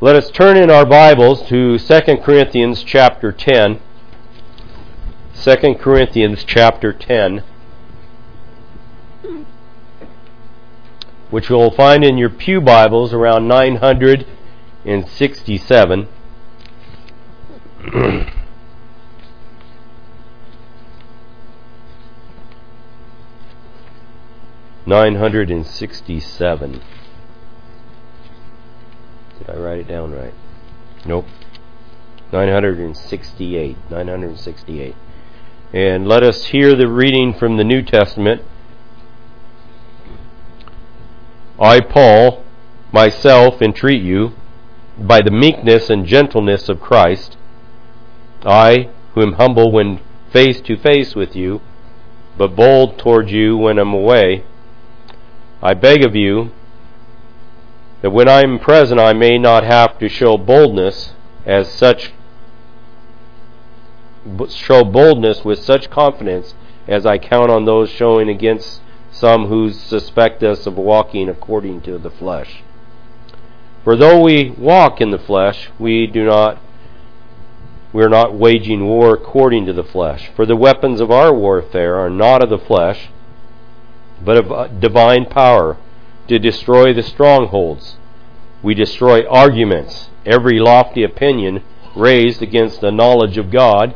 Let 0.00 0.14
us 0.14 0.30
turn 0.30 0.56
in 0.56 0.70
our 0.70 0.86
Bibles 0.86 1.42
to 1.48 1.76
2 1.76 2.00
Corinthians 2.18 2.84
chapter 2.84 3.32
10. 3.32 3.80
2 5.42 5.74
Corinthians 5.74 6.44
chapter 6.44 6.92
10, 6.92 7.42
which 11.30 11.50
you'll 11.50 11.72
find 11.72 12.04
in 12.04 12.16
your 12.16 12.30
Pew 12.30 12.60
Bibles 12.60 13.12
around 13.12 13.48
967. 13.48 16.08
Nine 24.86 25.16
hundred 25.16 25.50
and 25.50 25.66
sixty-seven. 25.66 26.82
I 29.48 29.56
write 29.56 29.78
it 29.78 29.88
down 29.88 30.12
right? 30.12 30.34
Nope. 31.06 31.26
968. 32.32 33.76
968. 33.90 34.94
And 35.72 36.06
let 36.06 36.22
us 36.22 36.46
hear 36.46 36.74
the 36.74 36.88
reading 36.88 37.32
from 37.32 37.56
the 37.56 37.64
New 37.64 37.82
Testament. 37.82 38.42
I, 41.58 41.80
Paul, 41.80 42.44
myself 42.92 43.62
entreat 43.62 44.02
you, 44.02 44.34
by 44.98 45.22
the 45.22 45.30
meekness 45.30 45.88
and 45.88 46.04
gentleness 46.04 46.68
of 46.68 46.80
Christ, 46.80 47.36
I, 48.44 48.90
who 49.14 49.22
am 49.22 49.34
humble 49.34 49.72
when 49.72 50.00
face 50.30 50.60
to 50.62 50.76
face 50.76 51.14
with 51.14 51.34
you, 51.34 51.60
but 52.36 52.54
bold 52.54 52.98
toward 52.98 53.30
you 53.30 53.56
when 53.56 53.78
I'm 53.78 53.94
away, 53.94 54.44
I 55.62 55.74
beg 55.74 56.04
of 56.04 56.14
you 56.14 56.52
that 58.02 58.10
when 58.10 58.28
I 58.28 58.42
am 58.42 58.58
present 58.58 59.00
I 59.00 59.12
may 59.12 59.38
not 59.38 59.64
have 59.64 59.98
to 59.98 60.08
show 60.08 60.36
boldness 60.36 61.12
as 61.44 61.72
such 61.72 62.12
show 64.50 64.84
boldness 64.84 65.44
with 65.44 65.58
such 65.58 65.90
confidence 65.90 66.54
as 66.86 67.06
I 67.06 67.18
count 67.18 67.50
on 67.50 67.64
those 67.64 67.90
showing 67.90 68.28
against 68.28 68.80
some 69.10 69.46
who 69.46 69.70
suspect 69.72 70.42
us 70.42 70.66
of 70.66 70.76
walking 70.76 71.28
according 71.28 71.80
to 71.82 71.98
the 71.98 72.10
flesh. 72.10 72.62
For 73.84 73.96
though 73.96 74.20
we 74.22 74.50
walk 74.50 75.00
in 75.00 75.10
the 75.10 75.18
flesh, 75.18 75.70
we 75.78 76.06
do 76.06 76.24
not 76.24 76.58
we 77.92 78.04
are 78.04 78.10
not 78.10 78.34
waging 78.34 78.86
war 78.86 79.14
according 79.14 79.64
to 79.66 79.72
the 79.72 79.82
flesh. 79.82 80.30
For 80.36 80.44
the 80.44 80.56
weapons 80.56 81.00
of 81.00 81.10
our 81.10 81.32
warfare 81.32 81.94
are 81.96 82.10
not 82.10 82.42
of 82.42 82.50
the 82.50 82.58
flesh, 82.58 83.08
but 84.22 84.36
of 84.36 84.52
uh, 84.52 84.66
divine 84.68 85.24
power 85.24 85.78
to 86.28 86.38
destroy 86.38 86.92
the 86.92 87.02
strongholds. 87.02 87.96
We 88.62 88.74
destroy 88.74 89.26
arguments, 89.26 90.10
every 90.26 90.58
lofty 90.58 91.02
opinion 91.02 91.62
raised 91.96 92.42
against 92.42 92.80
the 92.80 92.92
knowledge 92.92 93.38
of 93.38 93.50
God, 93.50 93.94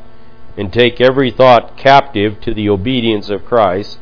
and 0.57 0.73
take 0.73 1.01
every 1.01 1.31
thought 1.31 1.77
captive 1.77 2.41
to 2.43 2.53
the 2.53 2.69
obedience 2.69 3.31
of 3.31 3.45
Christ, 3.45 3.99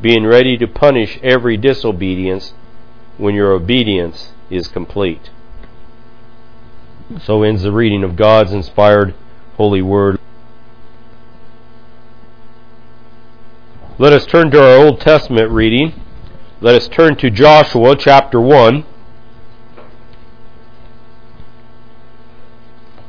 being 0.00 0.26
ready 0.26 0.56
to 0.58 0.66
punish 0.66 1.18
every 1.22 1.56
disobedience 1.56 2.54
when 3.18 3.34
your 3.34 3.52
obedience 3.52 4.32
is 4.50 4.68
complete. 4.68 5.30
So 7.22 7.42
ends 7.42 7.62
the 7.62 7.72
reading 7.72 8.02
of 8.02 8.16
God's 8.16 8.52
inspired 8.52 9.14
holy 9.56 9.82
word. 9.82 10.18
Let 13.98 14.12
us 14.12 14.26
turn 14.26 14.50
to 14.50 14.60
our 14.60 14.84
Old 14.84 15.00
Testament 15.00 15.50
reading. 15.50 16.05
Let 16.58 16.74
us 16.74 16.88
turn 16.88 17.16
to 17.16 17.28
Joshua 17.28 17.96
chapter 17.96 18.40
1. 18.40 18.86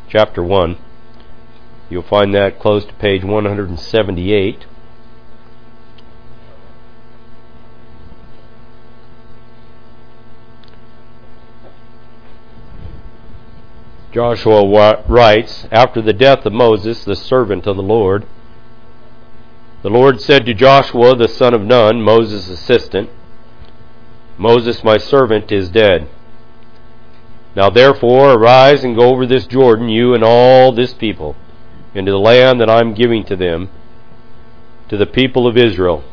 Chapter 0.09 0.43
1. 0.43 0.77
You'll 1.89 2.01
find 2.01 2.35
that 2.35 2.59
close 2.59 2.83
to 2.83 2.93
page 2.95 3.23
178. 3.23 4.65
Joshua 14.11 15.01
writes, 15.07 15.67
After 15.71 16.01
the 16.01 16.11
death 16.11 16.45
of 16.45 16.51
Moses, 16.51 17.05
the 17.05 17.15
servant 17.15 17.65
of 17.65 17.77
the 17.77 17.81
Lord, 17.81 18.25
the 19.83 19.89
Lord 19.89 20.19
said 20.19 20.45
to 20.47 20.53
Joshua, 20.53 21.15
the 21.15 21.29
son 21.29 21.53
of 21.53 21.61
Nun, 21.61 22.01
Moses' 22.01 22.49
assistant, 22.49 23.09
Moses, 24.37 24.83
my 24.83 24.97
servant, 24.97 25.51
is 25.51 25.69
dead. 25.69 26.07
Now 27.55 27.69
therefore 27.69 28.33
arise 28.33 28.83
and 28.83 28.95
go 28.95 29.09
over 29.09 29.25
this 29.25 29.47
Jordan, 29.47 29.89
you 29.89 30.13
and 30.13 30.23
all 30.23 30.71
this 30.71 30.93
people, 30.93 31.35
into 31.95 32.11
the 32.11 32.19
land 32.19 32.61
that 32.61 32.69
I 32.69 32.79
am 32.79 32.93
giving 32.93 33.23
to 33.25 33.35
them, 33.35 33.69
to 34.89 34.97
the 34.97 35.07
people 35.07 35.47
of 35.47 35.57
Israel. 35.57 36.03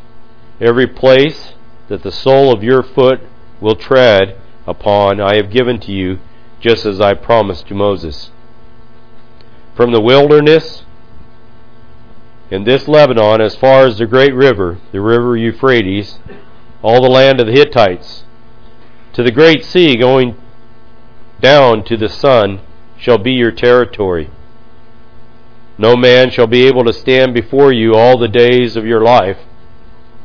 Every 0.60 0.86
place 0.86 1.52
that 1.88 2.02
the 2.02 2.12
sole 2.12 2.52
of 2.52 2.64
your 2.64 2.82
foot 2.82 3.20
will 3.60 3.76
tread 3.76 4.38
upon 4.66 5.20
I 5.20 5.36
have 5.36 5.50
given 5.50 5.78
to 5.80 5.92
you, 5.92 6.18
just 6.60 6.86
as 6.86 7.00
I 7.00 7.12
promised 7.12 7.68
to 7.68 7.74
Moses. 7.74 8.30
From 9.74 9.92
the 9.92 10.00
wilderness 10.00 10.84
in 12.50 12.64
this 12.64 12.88
Lebanon 12.88 13.40
as 13.40 13.56
far 13.56 13.84
as 13.84 13.98
the 13.98 14.06
great 14.06 14.34
river, 14.34 14.78
the 14.92 15.00
river 15.00 15.36
Euphrates, 15.36 16.18
all 16.84 17.00
the 17.00 17.08
land 17.08 17.40
of 17.40 17.46
the 17.46 17.52
Hittites, 17.52 18.24
to 19.14 19.22
the 19.22 19.32
great 19.32 19.64
sea 19.64 19.96
going 19.96 20.36
down 21.40 21.82
to 21.84 21.96
the 21.96 22.10
sun 22.10 22.60
shall 22.98 23.16
be 23.16 23.32
your 23.32 23.50
territory. 23.50 24.28
No 25.78 25.96
man 25.96 26.30
shall 26.30 26.46
be 26.46 26.66
able 26.66 26.84
to 26.84 26.92
stand 26.92 27.32
before 27.32 27.72
you 27.72 27.94
all 27.94 28.18
the 28.18 28.28
days 28.28 28.76
of 28.76 28.84
your 28.84 29.00
life. 29.00 29.38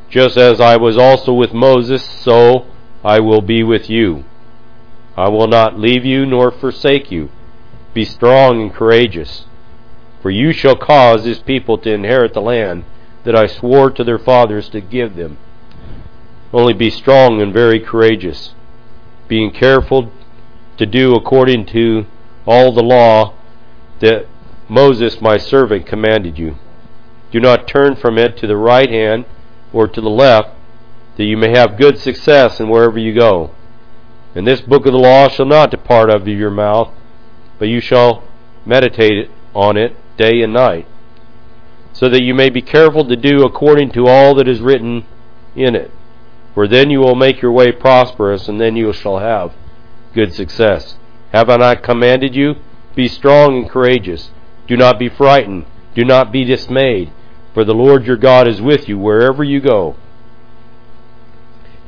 Just 0.10 0.36
as 0.36 0.60
I 0.60 0.76
was 0.76 0.98
also 0.98 1.32
with 1.34 1.54
Moses, 1.54 2.04
so 2.04 2.66
I 3.06 3.22
will 3.22 3.42
be 3.42 3.64
with 3.64 3.90
you. 3.90 4.26
I 5.16 5.30
will 5.30 5.48
not 5.48 5.80
leave 5.80 6.04
you 6.04 6.26
nor 6.26 6.52
forsake 6.52 7.10
you. 7.10 7.30
Be 7.94 8.04
strong 8.04 8.62
and 8.62 8.74
courageous, 8.74 9.46
for 10.22 10.30
you 10.30 10.52
shall 10.52 10.76
cause 10.76 11.24
this 11.24 11.40
people 11.40 11.78
to 11.78 11.94
inherit 11.94 12.34
the 12.34 12.42
land 12.42 12.84
that 13.24 13.36
I 13.36 13.48
swore 13.48 13.90
to 13.92 14.04
their 14.04 14.20
fathers 14.20 14.68
to 14.70 14.82
give 14.82 15.16
them. 15.16 15.38
Only 16.52 16.74
be 16.74 16.90
strong 16.90 17.42
and 17.42 17.54
very 17.54 17.80
courageous, 17.80 18.54
being 19.28 19.52
careful 19.52 20.12
to 20.78 20.86
do 20.86 21.14
according 21.14 21.68
to 21.68 22.06
all 22.48 22.72
the 22.72 22.84
law 22.84 23.34
that 24.00 24.26
Moses 24.68 25.22
my 25.22 25.38
servant 25.38 25.86
commanded 25.86 26.40
you. 26.40 26.56
Do 27.32 27.40
not 27.40 27.68
turn 27.68 27.96
from 27.96 28.18
it 28.18 28.38
to 28.38 28.48
the 28.48 28.58
right 28.58 28.90
hand 28.90 29.26
or 29.72 29.88
to 29.88 30.02
the 30.02 30.10
left, 30.10 30.50
that 31.18 31.26
you 31.26 31.38
may 31.38 31.56
have 31.56 31.78
good 31.78 32.00
success 32.00 32.60
in 32.60 32.70
wherever 32.70 32.98
you 32.98 33.14
go. 33.14 33.52
And 34.34 34.48
this 34.48 34.62
book 34.62 34.86
of 34.86 34.94
the 34.94 35.00
law 35.00 35.28
shall 35.28 35.46
not 35.46 35.70
depart 35.70 36.10
out 36.10 36.22
of 36.22 36.28
your 36.28 36.50
mouth, 36.50 36.92
but 37.60 37.68
you 37.68 37.80
shall 37.80 38.24
meditate 38.66 39.30
on 39.54 39.78
it 39.78 39.96
day 40.18 40.42
and 40.42 40.54
night, 40.54 40.88
so 41.94 42.10
that 42.10 42.24
you 42.24 42.34
may 42.34 42.50
be 42.50 42.62
careful 42.62 43.06
to 43.06 43.16
do 43.16 43.44
according 43.44 43.92
to 43.92 44.08
all 44.08 44.34
that 44.36 44.48
is 44.48 44.62
written 44.62 45.06
in 45.56 45.76
it. 45.76 45.92
For 46.60 46.68
then 46.68 46.90
you 46.90 47.00
will 47.00 47.16
make 47.16 47.42
your 47.42 47.54
way 47.54 47.72
prosperous, 47.72 48.50
and 48.50 48.60
then 48.60 48.76
you 48.76 48.92
shall 48.92 49.20
have 49.20 49.54
good 50.14 50.34
success. 50.34 50.98
Have 51.32 51.50
I 51.50 51.56
not 51.56 51.84
commanded 51.84 52.36
you? 52.36 52.58
Be 52.96 53.08
strong 53.08 53.56
and 53.56 53.70
courageous. 53.70 54.32
Do 54.68 54.76
not 54.76 55.00
be 55.00 55.08
frightened. 55.08 55.68
Do 55.96 56.04
not 56.04 56.34
be 56.34 56.44
dismayed, 56.44 57.14
for 57.54 57.64
the 57.64 57.74
Lord 57.74 58.06
your 58.06 58.18
God 58.18 58.46
is 58.46 58.62
with 58.62 58.90
you 58.90 58.98
wherever 58.98 59.42
you 59.42 59.62
go. 59.62 59.96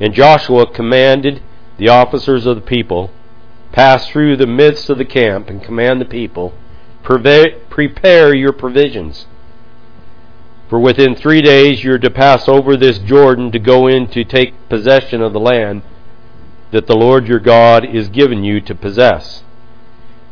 And 0.00 0.14
Joshua 0.14 0.64
commanded 0.64 1.42
the 1.76 1.90
officers 1.90 2.46
of 2.46 2.56
the 2.56 2.62
people, 2.62 3.10
Pass 3.72 4.08
through 4.08 4.38
the 4.38 4.46
midst 4.46 4.88
of 4.88 4.96
the 4.96 5.04
camp 5.04 5.50
and 5.50 5.62
command 5.62 6.00
the 6.00 6.06
people, 6.06 6.54
Prepare 7.02 8.34
your 8.34 8.54
provisions 8.54 9.26
for 10.72 10.80
within 10.80 11.14
three 11.14 11.42
days 11.42 11.84
you're 11.84 11.98
to 11.98 12.08
pass 12.08 12.48
over 12.48 12.78
this 12.78 12.98
Jordan 12.98 13.52
to 13.52 13.58
go 13.58 13.86
in 13.88 14.08
to 14.08 14.24
take 14.24 14.70
possession 14.70 15.20
of 15.20 15.34
the 15.34 15.38
land 15.38 15.82
that 16.70 16.86
the 16.86 16.96
Lord 16.96 17.28
your 17.28 17.40
God 17.40 17.84
is 17.84 18.08
giving 18.08 18.42
you 18.42 18.58
to 18.62 18.74
possess. 18.74 19.44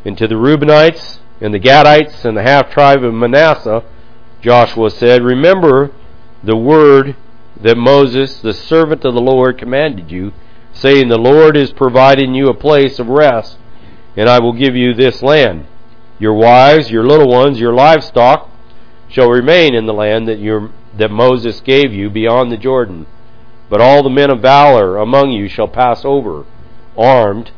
And 0.03 0.17
to 0.17 0.27
the 0.27 0.37
Reubenites 0.37 1.19
and 1.43 1.53
the 1.53 1.61
Gadites 1.61 2.25
and 2.25 2.39
the 2.39 2.43
half 2.43 2.71
tribe 2.71 3.05
of 3.05 3.13
Manasseh, 3.13 3.85
Joshua 4.41 4.91
said, 4.91 5.23
Remember 5.23 5.91
the 6.43 6.57
word 6.57 7.17
that 7.61 7.77
Moses, 7.77 8.41
the 8.41 8.55
servant 8.55 9.05
of 9.05 9.13
the 9.13 9.21
Lord, 9.21 9.59
commanded 9.59 10.11
you, 10.11 10.33
saying, 10.73 11.09
The 11.09 11.19
Lord 11.19 11.55
is 11.55 11.71
providing 11.71 12.35
you 12.35 12.49
a 12.49 12.55
place 12.55 12.99
of 12.99 13.09
rest, 13.09 13.59
and 14.17 14.27
I 14.27 14.39
will 14.39 14.55
give 14.55 14.75
you 14.75 14.95
this 14.95 15.23
land. 15.23 15.67
Your 16.19 16.33
wives, 16.33 16.91
your 16.91 17.05
little 17.05 17.29
ones, 17.29 17.61
your 17.61 17.75
livestock, 17.75 18.50
shall 19.11 19.29
remain 19.29 19.75
in 19.75 19.87
the 19.87 19.93
land 19.93 20.29
that, 20.29 20.39
your, 20.39 20.71
that 20.97 21.11
Moses 21.11 21.61
gave 21.61 21.93
you 21.93 22.09
beyond 22.09 22.51
the 22.51 22.57
Jordan. 22.57 23.07
But 23.69 23.81
all 23.81 24.03
the 24.03 24.11
men 24.11 24.31
of 24.31 24.41
valor 24.41 24.97
among 24.97 25.31
you 25.31 25.49
shall 25.49 25.69
pass 25.69 26.05
over, 26.05 26.45
armed, 26.97 27.51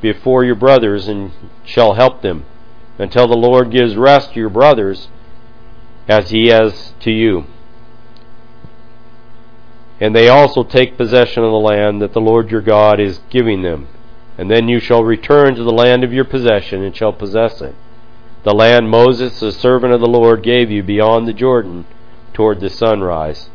before 0.00 0.44
your 0.44 0.54
brothers 0.54 1.08
and 1.08 1.32
shall 1.64 1.94
help 1.94 2.22
them 2.22 2.44
until 2.98 3.26
the 3.26 3.36
Lord 3.36 3.70
gives 3.70 3.96
rest 3.96 4.32
to 4.32 4.40
your 4.40 4.50
brothers 4.50 5.08
as 6.06 6.30
he 6.30 6.48
has 6.48 6.92
to 7.00 7.10
you. 7.10 7.44
And 10.00 10.14
they 10.14 10.28
also 10.28 10.62
take 10.62 10.96
possession 10.96 11.42
of 11.42 11.50
the 11.50 11.58
land 11.58 12.00
that 12.00 12.12
the 12.12 12.20
Lord 12.20 12.50
your 12.50 12.60
God 12.60 13.00
is 13.00 13.20
giving 13.30 13.62
them. 13.62 13.88
And 14.36 14.50
then 14.50 14.68
you 14.68 14.78
shall 14.78 15.02
return 15.02 15.56
to 15.56 15.64
the 15.64 15.72
land 15.72 16.04
of 16.04 16.12
your 16.12 16.24
possession 16.24 16.82
and 16.82 16.94
shall 16.94 17.12
possess 17.12 17.60
it. 17.60 17.74
The 18.44 18.54
land 18.54 18.88
Moses, 18.88 19.40
the 19.40 19.52
servant 19.52 19.92
of 19.92 20.00
the 20.00 20.06
Lord, 20.06 20.42
gave 20.42 20.70
you 20.70 20.82
beyond 20.82 21.26
the 21.26 21.32
Jordan 21.32 21.86
toward 22.32 22.60
the 22.60 22.70
sunrise. 22.70 23.50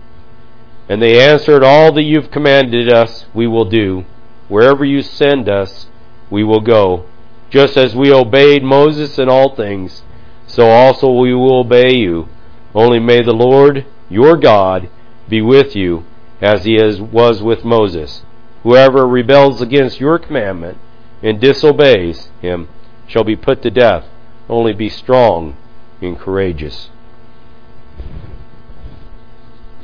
And 0.89 1.01
they 1.01 1.19
answered, 1.19 1.63
All 1.63 1.93
that 1.93 2.03
you've 2.03 2.31
commanded 2.31 2.91
us, 2.91 3.25
we 3.33 3.47
will 3.47 3.65
do. 3.65 4.05
Wherever 4.49 4.83
you 4.83 5.01
send 5.01 5.47
us, 5.47 5.87
we 6.29 6.43
will 6.43 6.59
go. 6.59 7.05
Just 7.49 7.77
as 7.77 7.95
we 7.95 8.11
obeyed 8.11 8.63
Moses 8.63 9.17
in 9.17 9.29
all 9.29 9.55
things, 9.55 10.03
so 10.47 10.67
also 10.67 11.11
we 11.11 11.33
will 11.33 11.59
obey 11.59 11.95
you. 11.95 12.27
Only 12.75 12.99
may 12.99 13.21
the 13.21 13.33
Lord, 13.33 13.85
your 14.09 14.35
God, 14.35 14.89
be 15.29 15.41
with 15.41 15.75
you, 15.75 16.03
as 16.41 16.65
he 16.65 16.77
was 16.99 17.41
with 17.41 17.63
Moses. 17.63 18.23
Whoever 18.63 19.07
rebels 19.07 19.61
against 19.61 19.99
your 19.99 20.19
commandment 20.19 20.77
and 21.21 21.39
disobeys 21.39 22.29
him 22.41 22.67
shall 23.07 23.23
be 23.23 23.35
put 23.35 23.61
to 23.61 23.71
death. 23.71 24.05
Only 24.53 24.73
be 24.73 24.87
strong 24.87 25.57
and 25.99 26.15
courageous. 26.15 26.91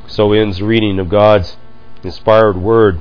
So 0.06 0.32
ends 0.32 0.62
reading 0.62 1.00
of 1.00 1.08
God's 1.08 1.56
inspired 2.04 2.56
word. 2.56 3.00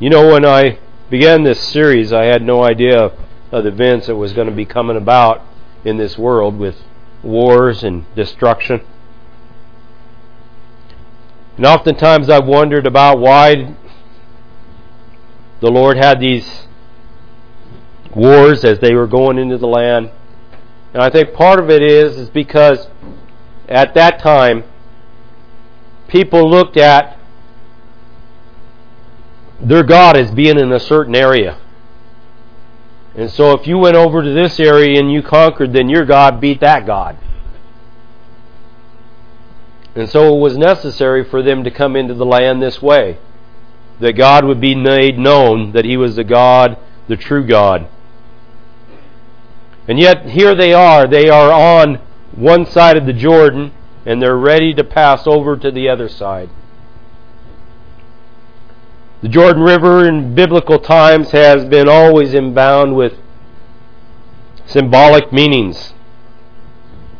You 0.00 0.10
know, 0.10 0.32
when 0.32 0.44
I 0.44 0.80
began 1.08 1.44
this 1.44 1.60
series, 1.60 2.12
I 2.12 2.24
had 2.24 2.42
no 2.42 2.64
idea 2.64 3.12
of 3.52 3.62
the 3.62 3.68
events 3.68 4.08
that 4.08 4.16
was 4.16 4.32
going 4.32 4.48
to 4.48 4.54
be 4.56 4.64
coming 4.64 4.96
about 4.96 5.40
in 5.84 5.98
this 5.98 6.18
world 6.18 6.58
with 6.58 6.82
wars 7.22 7.84
and 7.84 8.12
destruction. 8.16 8.80
And 11.56 11.64
oftentimes 11.64 12.28
I've 12.28 12.48
wondered 12.48 12.88
about 12.88 13.20
why 13.20 13.76
the 15.64 15.70
Lord 15.70 15.96
had 15.96 16.20
these 16.20 16.66
wars 18.14 18.64
as 18.64 18.80
they 18.80 18.94
were 18.94 19.06
going 19.06 19.38
into 19.38 19.56
the 19.56 19.66
land. 19.66 20.10
And 20.92 21.02
I 21.02 21.08
think 21.08 21.32
part 21.32 21.58
of 21.58 21.70
it 21.70 21.82
is 21.82 22.18
is 22.18 22.28
because 22.28 22.86
at 23.66 23.94
that 23.94 24.18
time 24.18 24.64
people 26.06 26.50
looked 26.50 26.76
at 26.76 27.18
their 29.58 29.82
God 29.82 30.18
as 30.18 30.30
being 30.32 30.58
in 30.58 30.70
a 30.70 30.78
certain 30.78 31.14
area. 31.14 31.58
And 33.14 33.30
so 33.30 33.52
if 33.52 33.66
you 33.66 33.78
went 33.78 33.96
over 33.96 34.22
to 34.22 34.34
this 34.34 34.60
area 34.60 35.00
and 35.00 35.10
you 35.10 35.22
conquered, 35.22 35.72
then 35.72 35.88
your 35.88 36.04
God 36.04 36.42
beat 36.42 36.60
that 36.60 36.84
God. 36.84 37.16
And 39.94 40.10
so 40.10 40.36
it 40.36 40.40
was 40.40 40.58
necessary 40.58 41.24
for 41.24 41.42
them 41.42 41.64
to 41.64 41.70
come 41.70 41.96
into 41.96 42.12
the 42.12 42.26
land 42.26 42.60
this 42.60 42.82
way. 42.82 43.16
That 44.00 44.14
God 44.14 44.44
would 44.44 44.60
be 44.60 44.74
made 44.74 45.18
known 45.18 45.72
that 45.72 45.84
He 45.84 45.96
was 45.96 46.16
the 46.16 46.24
God, 46.24 46.76
the 47.08 47.16
true 47.16 47.46
God. 47.46 47.88
And 49.86 49.98
yet, 49.98 50.26
here 50.26 50.54
they 50.54 50.72
are. 50.72 51.06
They 51.06 51.28
are 51.28 51.52
on 51.52 52.00
one 52.32 52.66
side 52.66 52.96
of 52.96 53.06
the 53.06 53.12
Jordan, 53.12 53.72
and 54.06 54.20
they're 54.20 54.36
ready 54.36 54.74
to 54.74 54.84
pass 54.84 55.26
over 55.26 55.56
to 55.56 55.70
the 55.70 55.88
other 55.88 56.08
side. 56.08 56.50
The 59.22 59.28
Jordan 59.28 59.62
River 59.62 60.06
in 60.06 60.34
biblical 60.34 60.78
times 60.78 61.30
has 61.30 61.64
been 61.64 61.88
always 61.88 62.34
imbound 62.34 62.94
with 62.94 63.14
symbolic 64.66 65.32
meanings, 65.32 65.94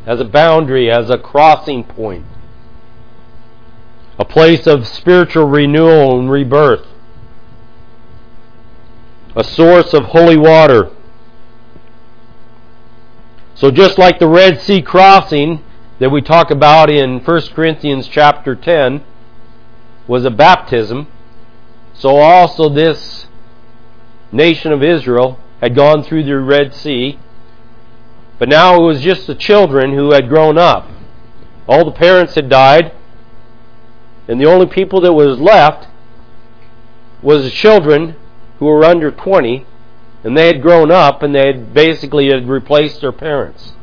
as 0.06 0.20
a 0.20 0.24
boundary, 0.24 0.90
as 0.90 1.08
a 1.08 1.16
crossing 1.16 1.84
point, 1.84 2.26
a 4.18 4.24
place 4.24 4.66
of 4.66 4.86
spiritual 4.86 5.46
renewal 5.46 6.18
and 6.18 6.30
rebirth, 6.30 6.86
a 9.34 9.42
source 9.42 9.92
of 9.92 10.06
holy 10.06 10.36
water. 10.36 10.90
So 13.54 13.70
just 13.70 13.98
like 13.98 14.18
the 14.18 14.28
Red 14.28 14.60
Sea 14.60 14.82
crossing 14.82 15.64
that 15.98 16.10
we 16.10 16.20
talk 16.20 16.50
about 16.50 16.90
in 16.90 17.20
1 17.20 17.40
Corinthians 17.54 18.08
chapter 18.08 18.54
10 18.54 19.04
was 20.06 20.24
a 20.24 20.30
baptism, 20.30 21.06
so 21.94 22.16
also 22.16 22.68
this 22.68 23.26
nation 24.30 24.72
of 24.72 24.82
Israel 24.82 25.40
had 25.60 25.74
gone 25.74 26.02
through 26.02 26.24
the 26.24 26.38
Red 26.38 26.74
Sea, 26.74 27.18
but 28.38 28.48
now 28.48 28.76
it 28.76 28.84
was 28.84 29.00
just 29.00 29.26
the 29.26 29.34
children 29.34 29.92
who 29.94 30.12
had 30.12 30.28
grown 30.28 30.58
up. 30.58 30.88
All 31.66 31.84
the 31.84 31.92
parents 31.92 32.34
had 32.34 32.48
died, 32.48 32.92
and 34.28 34.40
the 34.40 34.46
only 34.46 34.66
people 34.66 35.00
that 35.02 35.12
was 35.12 35.38
left 35.38 35.88
was 37.22 37.42
the 37.42 37.50
children 37.50 38.16
who 38.58 38.66
were 38.66 38.84
under 38.84 39.10
20 39.10 39.66
and 40.22 40.36
they 40.36 40.46
had 40.46 40.62
grown 40.62 40.90
up 40.90 41.22
and 41.22 41.34
they 41.34 41.46
had 41.46 41.74
basically 41.74 42.30
had 42.30 42.48
replaced 42.48 43.02
their 43.02 43.12
parents. 43.12 43.74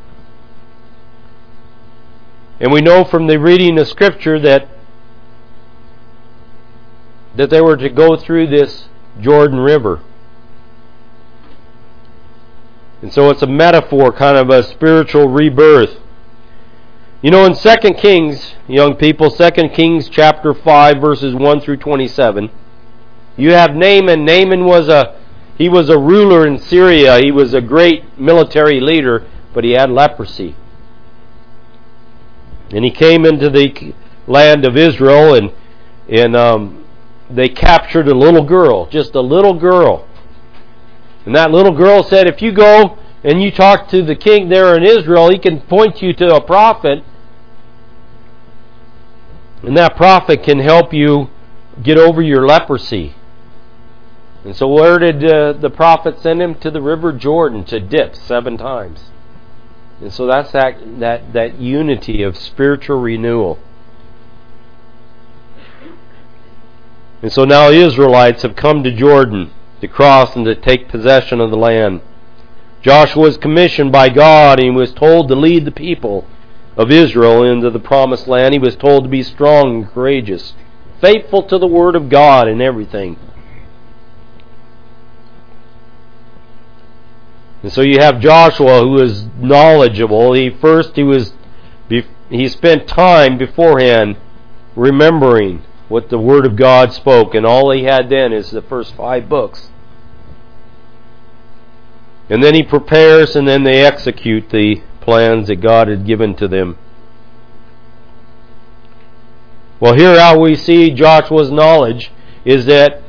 And 2.59 2.71
we 2.71 2.81
know 2.81 3.03
from 3.03 3.27
the 3.27 3.39
reading 3.39 3.79
of 3.79 3.87
Scripture 3.87 4.39
that 4.39 4.67
that 7.35 7.49
they 7.49 7.61
were 7.61 7.77
to 7.77 7.89
go 7.89 8.17
through 8.17 8.47
this 8.47 8.89
Jordan 9.19 9.59
River. 9.59 10.01
And 13.01 13.11
so 13.11 13.29
it's 13.29 13.41
a 13.41 13.47
metaphor, 13.47 14.11
kind 14.11 14.37
of 14.37 14.49
a 14.49 14.63
spiritual 14.63 15.27
rebirth. 15.27 16.00
You 17.21 17.29
know, 17.29 17.45
in 17.45 17.53
2 17.53 17.75
Kings, 17.99 18.55
young 18.67 18.95
people, 18.95 19.29
2 19.29 19.51
Kings 19.75 20.09
chapter 20.09 20.55
5, 20.55 20.97
verses 20.99 21.35
1 21.35 21.61
through 21.61 21.77
27, 21.77 22.49
you 23.37 23.51
have 23.51 23.75
Naaman. 23.75 24.25
Naaman 24.25 24.65
was 24.65 24.89
a 24.89 25.19
he 25.55 25.69
was 25.69 25.89
a 25.89 25.99
ruler 25.99 26.47
in 26.47 26.57
Syria. 26.57 27.19
He 27.19 27.31
was 27.31 27.53
a 27.53 27.61
great 27.61 28.17
military 28.17 28.79
leader, 28.79 29.27
but 29.53 29.63
he 29.63 29.73
had 29.73 29.91
leprosy. 29.91 30.55
And 32.71 32.83
he 32.83 32.89
came 32.89 33.23
into 33.23 33.51
the 33.51 33.93
land 34.25 34.65
of 34.65 34.75
Israel, 34.75 35.35
and 35.35 35.51
and 36.09 36.35
um, 36.35 36.87
they 37.29 37.49
captured 37.49 38.07
a 38.07 38.15
little 38.15 38.43
girl, 38.43 38.87
just 38.87 39.13
a 39.13 39.21
little 39.21 39.53
girl. 39.53 40.07
And 41.27 41.35
that 41.35 41.51
little 41.51 41.75
girl 41.75 42.01
said, 42.01 42.27
"If 42.27 42.41
you 42.41 42.51
go 42.51 42.97
and 43.23 43.43
you 43.43 43.51
talk 43.51 43.89
to 43.89 44.01
the 44.01 44.15
king 44.15 44.49
there 44.49 44.75
in 44.75 44.83
Israel, 44.83 45.29
he 45.29 45.37
can 45.37 45.61
point 45.61 46.01
you 46.01 46.13
to 46.13 46.35
a 46.35 46.41
prophet, 46.41 47.03
and 49.63 49.77
that 49.77 49.95
prophet 49.95 50.43
can 50.43 50.59
help 50.59 50.93
you 50.93 51.29
get 51.81 51.97
over 51.97 52.21
your 52.21 52.45
leprosy." 52.45 53.15
And 54.43 54.55
so, 54.55 54.67
where 54.67 54.97
did 54.97 55.23
uh, 55.23 55.53
the 55.53 55.69
prophet 55.69 56.19
send 56.19 56.41
him? 56.41 56.55
To 56.55 56.71
the 56.71 56.81
river 56.81 57.13
Jordan 57.13 57.63
to 57.65 57.79
dip 57.79 58.15
seven 58.15 58.57
times. 58.57 59.11
And 60.01 60.11
so, 60.11 60.25
that's 60.25 60.51
that, 60.51 60.99
that, 60.99 61.33
that 61.33 61.59
unity 61.59 62.23
of 62.23 62.35
spiritual 62.35 62.99
renewal. 62.99 63.59
And 67.21 67.31
so 67.31 67.45
now 67.45 67.69
Israelites 67.69 68.41
have 68.41 68.55
come 68.55 68.83
to 68.83 68.91
Jordan 68.91 69.51
to 69.79 69.87
cross 69.87 70.35
and 70.35 70.45
to 70.45 70.55
take 70.55 70.89
possession 70.89 71.39
of 71.39 71.51
the 71.51 71.57
land. 71.57 72.01
Joshua 72.81 73.21
was 73.23 73.37
commissioned 73.37 73.91
by 73.91 74.09
God 74.09 74.59
and 74.59 74.65
he 74.65 74.75
was 74.75 74.91
told 74.91 75.27
to 75.27 75.35
lead 75.35 75.65
the 75.65 75.71
people 75.71 76.25
of 76.81 76.91
Israel 76.91 77.43
into 77.43 77.69
the 77.69 77.79
promised 77.79 78.27
land. 78.27 78.53
He 78.53 78.59
was 78.59 78.75
told 78.75 79.03
to 79.03 79.09
be 79.09 79.23
strong 79.23 79.75
and 79.75 79.87
courageous, 79.91 80.53
faithful 80.99 81.43
to 81.43 81.57
the 81.57 81.67
word 81.67 81.95
of 81.95 82.09
God 82.09 82.47
in 82.47 82.61
everything. 82.61 83.17
And 87.63 87.71
so 87.71 87.81
you 87.81 87.99
have 87.99 88.19
Joshua 88.19 88.81
who 88.81 88.99
is 88.99 89.25
knowledgeable. 89.37 90.33
He 90.33 90.49
first 90.49 90.95
he 90.95 91.03
was 91.03 91.33
he 92.29 92.47
spent 92.47 92.87
time 92.87 93.37
beforehand 93.37 94.17
remembering 94.75 95.63
what 95.89 96.09
the 96.09 96.17
word 96.17 96.45
of 96.45 96.55
God 96.55 96.93
spoke 96.93 97.35
and 97.35 97.45
all 97.45 97.69
he 97.71 97.83
had 97.83 98.09
then 98.09 98.31
is 98.31 98.49
the 98.49 98.61
first 98.61 98.95
5 98.95 99.27
books. 99.27 99.69
And 102.29 102.41
then 102.41 102.55
he 102.55 102.63
prepares 102.63 103.35
and 103.35 103.45
then 103.45 103.63
they 103.63 103.85
execute 103.85 104.49
the 104.49 104.81
plans 105.01 105.47
that 105.47 105.57
God 105.57 105.87
had 105.87 106.05
given 106.05 106.35
to 106.35 106.47
them. 106.47 106.77
Well, 109.79 109.95
here 109.95 110.19
how 110.19 110.39
we 110.39 110.55
see 110.55 110.91
Joshua's 110.91 111.51
knowledge 111.51 112.11
is 112.45 112.65
that 112.67 113.01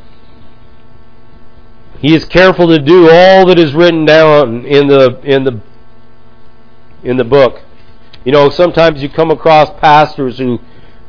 he 1.99 2.15
is 2.15 2.25
careful 2.25 2.67
to 2.69 2.79
do 2.79 3.11
all 3.11 3.47
that 3.47 3.59
is 3.59 3.75
written 3.75 4.05
down 4.05 4.65
in 4.65 4.89
the 4.89 5.21
in 5.23 5.45
the 5.45 5.61
in 7.05 7.17
the 7.17 7.25
book. 7.25 7.61
You 8.25 8.33
know, 8.33 8.49
sometimes 8.49 9.03
you 9.03 9.09
come 9.09 9.31
across 9.31 9.71
pastors 9.81 10.39
who 10.39 10.61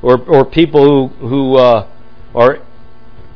or 0.01 0.21
or 0.25 0.45
people 0.45 0.83
who 0.83 1.27
who 1.27 1.55
uh, 1.55 1.87
are 2.35 2.59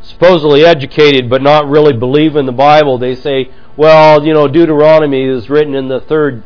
supposedly 0.02 0.66
educated 0.66 1.30
but 1.30 1.42
not 1.42 1.68
really 1.68 1.94
believe 1.94 2.36
in 2.36 2.46
the 2.46 2.52
Bible, 2.52 2.98
they 2.98 3.16
say, 3.16 3.52
well, 3.76 4.26
you 4.26 4.34
know, 4.34 4.48
Deuteronomy 4.48 5.24
is 5.24 5.50
written 5.50 5.76
in 5.76 5.88
the 5.88 6.00
third 6.00 6.44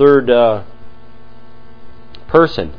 third 0.00 0.30
uh, 0.30 0.64
person. 2.26 2.72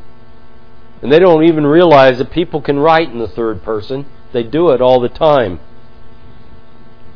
And 1.03 1.11
they 1.11 1.19
don't 1.19 1.43
even 1.43 1.67
realize 1.67 2.17
that 2.17 2.31
people 2.31 2.61
can 2.61 2.79
write 2.79 3.11
in 3.11 3.19
the 3.19 3.27
third 3.27 3.61
person. 3.61 4.07
They 4.33 4.41
do 4.41 4.71
it 4.71 4.81
all 4.81 4.99
the 4.99 5.07
time. 5.07 5.59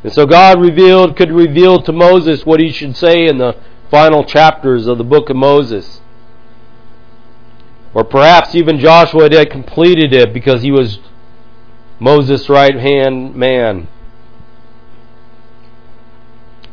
And 0.03 0.13
so 0.13 0.27
God 0.27 0.61
revealed, 0.61 1.17
could 1.17 1.31
reveal 1.31 1.81
to 1.81 1.91
Moses 1.91 2.45
what 2.45 2.59
he 2.59 2.71
should 2.71 2.95
say 2.95 3.25
in 3.25 3.39
the 3.39 3.59
final 3.89 4.23
chapters 4.23 4.85
of 4.85 4.99
the 4.99 5.03
book 5.03 5.31
of 5.31 5.37
Moses. 5.37 6.01
Or 7.95 8.03
perhaps 8.03 8.53
even 8.53 8.77
Joshua 8.77 9.33
had 9.33 9.49
completed 9.49 10.13
it 10.13 10.31
because 10.31 10.61
he 10.61 10.69
was 10.69 10.99
Moses' 11.99 12.47
right 12.47 12.75
hand 12.75 13.35
man. 13.35 13.87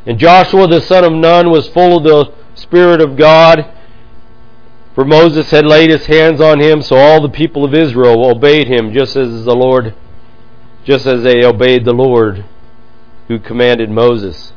And 0.04 0.18
Joshua 0.18 0.66
the 0.66 0.82
son 0.82 1.04
of 1.04 1.12
Nun 1.12 1.50
was 1.50 1.68
full 1.68 1.96
of 1.96 2.04
the 2.04 2.41
Spirit 2.62 3.00
of 3.00 3.16
God, 3.16 3.66
for 4.94 5.04
Moses 5.04 5.50
had 5.50 5.66
laid 5.66 5.90
his 5.90 6.06
hands 6.06 6.40
on 6.40 6.60
him, 6.60 6.80
so 6.82 6.96
all 6.96 7.20
the 7.20 7.28
people 7.28 7.64
of 7.64 7.74
Israel 7.74 8.30
obeyed 8.30 8.68
him 8.68 8.92
just 8.92 9.16
as 9.16 9.44
the 9.44 9.54
Lord, 9.54 9.94
just 10.84 11.06
as 11.06 11.22
they 11.22 11.44
obeyed 11.44 11.84
the 11.84 11.92
Lord 11.92 12.44
who 13.28 13.38
commanded 13.38 13.90
Moses. 13.90 14.52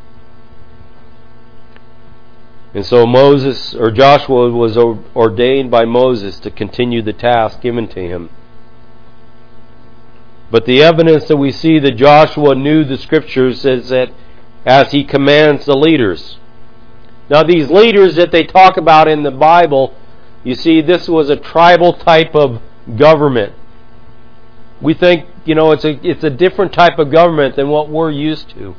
And 2.73 2.85
so 2.85 3.05
Moses, 3.05 3.73
or 3.73 3.89
Joshua, 3.89 4.51
was 4.51 4.75
ordained 4.75 5.71
by 5.71 5.85
Moses 5.85 6.39
to 6.39 6.51
continue 6.51 7.01
the 7.01 7.13
task 7.13 7.61
given 7.61 7.87
to 7.87 8.01
him. 8.01 8.29
But 10.51 10.65
the 10.65 10.83
evidence 10.83 11.27
that 11.29 11.37
we 11.37 11.51
see 11.51 11.79
that 11.79 11.95
Joshua 11.95 12.53
knew 12.53 12.83
the 12.83 12.97
scriptures 12.97 13.65
is 13.65 13.89
that 13.89 14.11
as 14.65 14.91
he 14.91 15.03
commands 15.03 15.65
the 15.65 15.77
leaders. 15.77 16.37
Now, 17.29 17.43
these 17.43 17.69
leaders 17.69 18.15
that 18.15 18.31
they 18.31 18.43
talk 18.43 18.77
about 18.77 19.07
in 19.07 19.23
the 19.23 19.31
Bible, 19.31 19.95
you 20.43 20.55
see, 20.55 20.81
this 20.81 21.07
was 21.07 21.29
a 21.29 21.35
tribal 21.35 21.93
type 21.93 22.35
of 22.35 22.61
government. 22.95 23.53
We 24.81 24.93
think, 24.93 25.27
you 25.45 25.55
know, 25.55 25.71
it's 25.71 25.85
a, 25.85 25.99
it's 26.07 26.23
a 26.23 26.29
different 26.29 26.73
type 26.73 26.99
of 26.99 27.11
government 27.11 27.55
than 27.55 27.69
what 27.69 27.89
we're 27.89 28.11
used 28.11 28.49
to. 28.51 28.75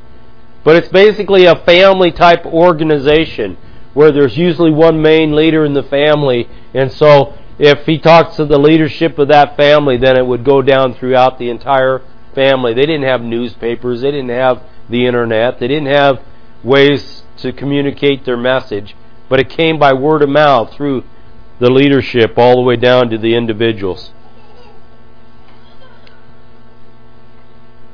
But 0.63 0.77
it's 0.77 0.89
basically 0.89 1.45
a 1.47 1.57
family 1.57 2.13
type 2.13 2.45
organization 2.45 3.57
where 3.95 4.13
there's 4.13 4.37
usually 4.37 4.71
one 4.71 5.01
main 5.01 5.35
leader 5.35 5.65
in 5.65 5.73
the 5.73 5.83
family. 5.83 6.49
And 6.75 6.93
so 6.93 7.37
if 7.59 7.87
he 7.87 7.99
talks 7.99 8.37
to 8.37 8.45
the 8.45 8.59
leadership 8.59 9.19
of 9.19 9.29
that 9.29 9.57
family, 9.57 9.97
then 9.97 10.17
it 10.17 10.27
would 10.27 10.45
go 10.45 10.63
down 10.63 10.95
throughout 10.95 11.39
the 11.39 11.49
entire 11.49 12.03
family. 12.35 12.75
They 12.75 12.85
didn't 12.85 13.05
have 13.05 13.23
newspapers, 13.23 14.03
they 14.03 14.11
didn't 14.11 14.29
have 14.29 14.63
the 14.89 15.07
internet, 15.07 15.59
they 15.59 15.69
didn't 15.69 15.93
have 15.95 16.21
ways 16.63 17.23
to 17.39 17.53
communicate 17.53 18.25
their 18.25 18.37
message, 18.37 18.95
but 19.29 19.41
it 19.41 19.49
came 19.49 19.79
by 19.79 19.93
word 19.93 20.23
of 20.23 20.29
mouth 20.29 20.73
through 20.75 21.05
the 21.59 21.71
leadership 21.71 22.37
all 22.37 22.57
the 22.57 22.63
way 22.63 22.77
down 22.77 23.09
to 23.11 23.19
the 23.19 23.35
individuals. 23.35 24.11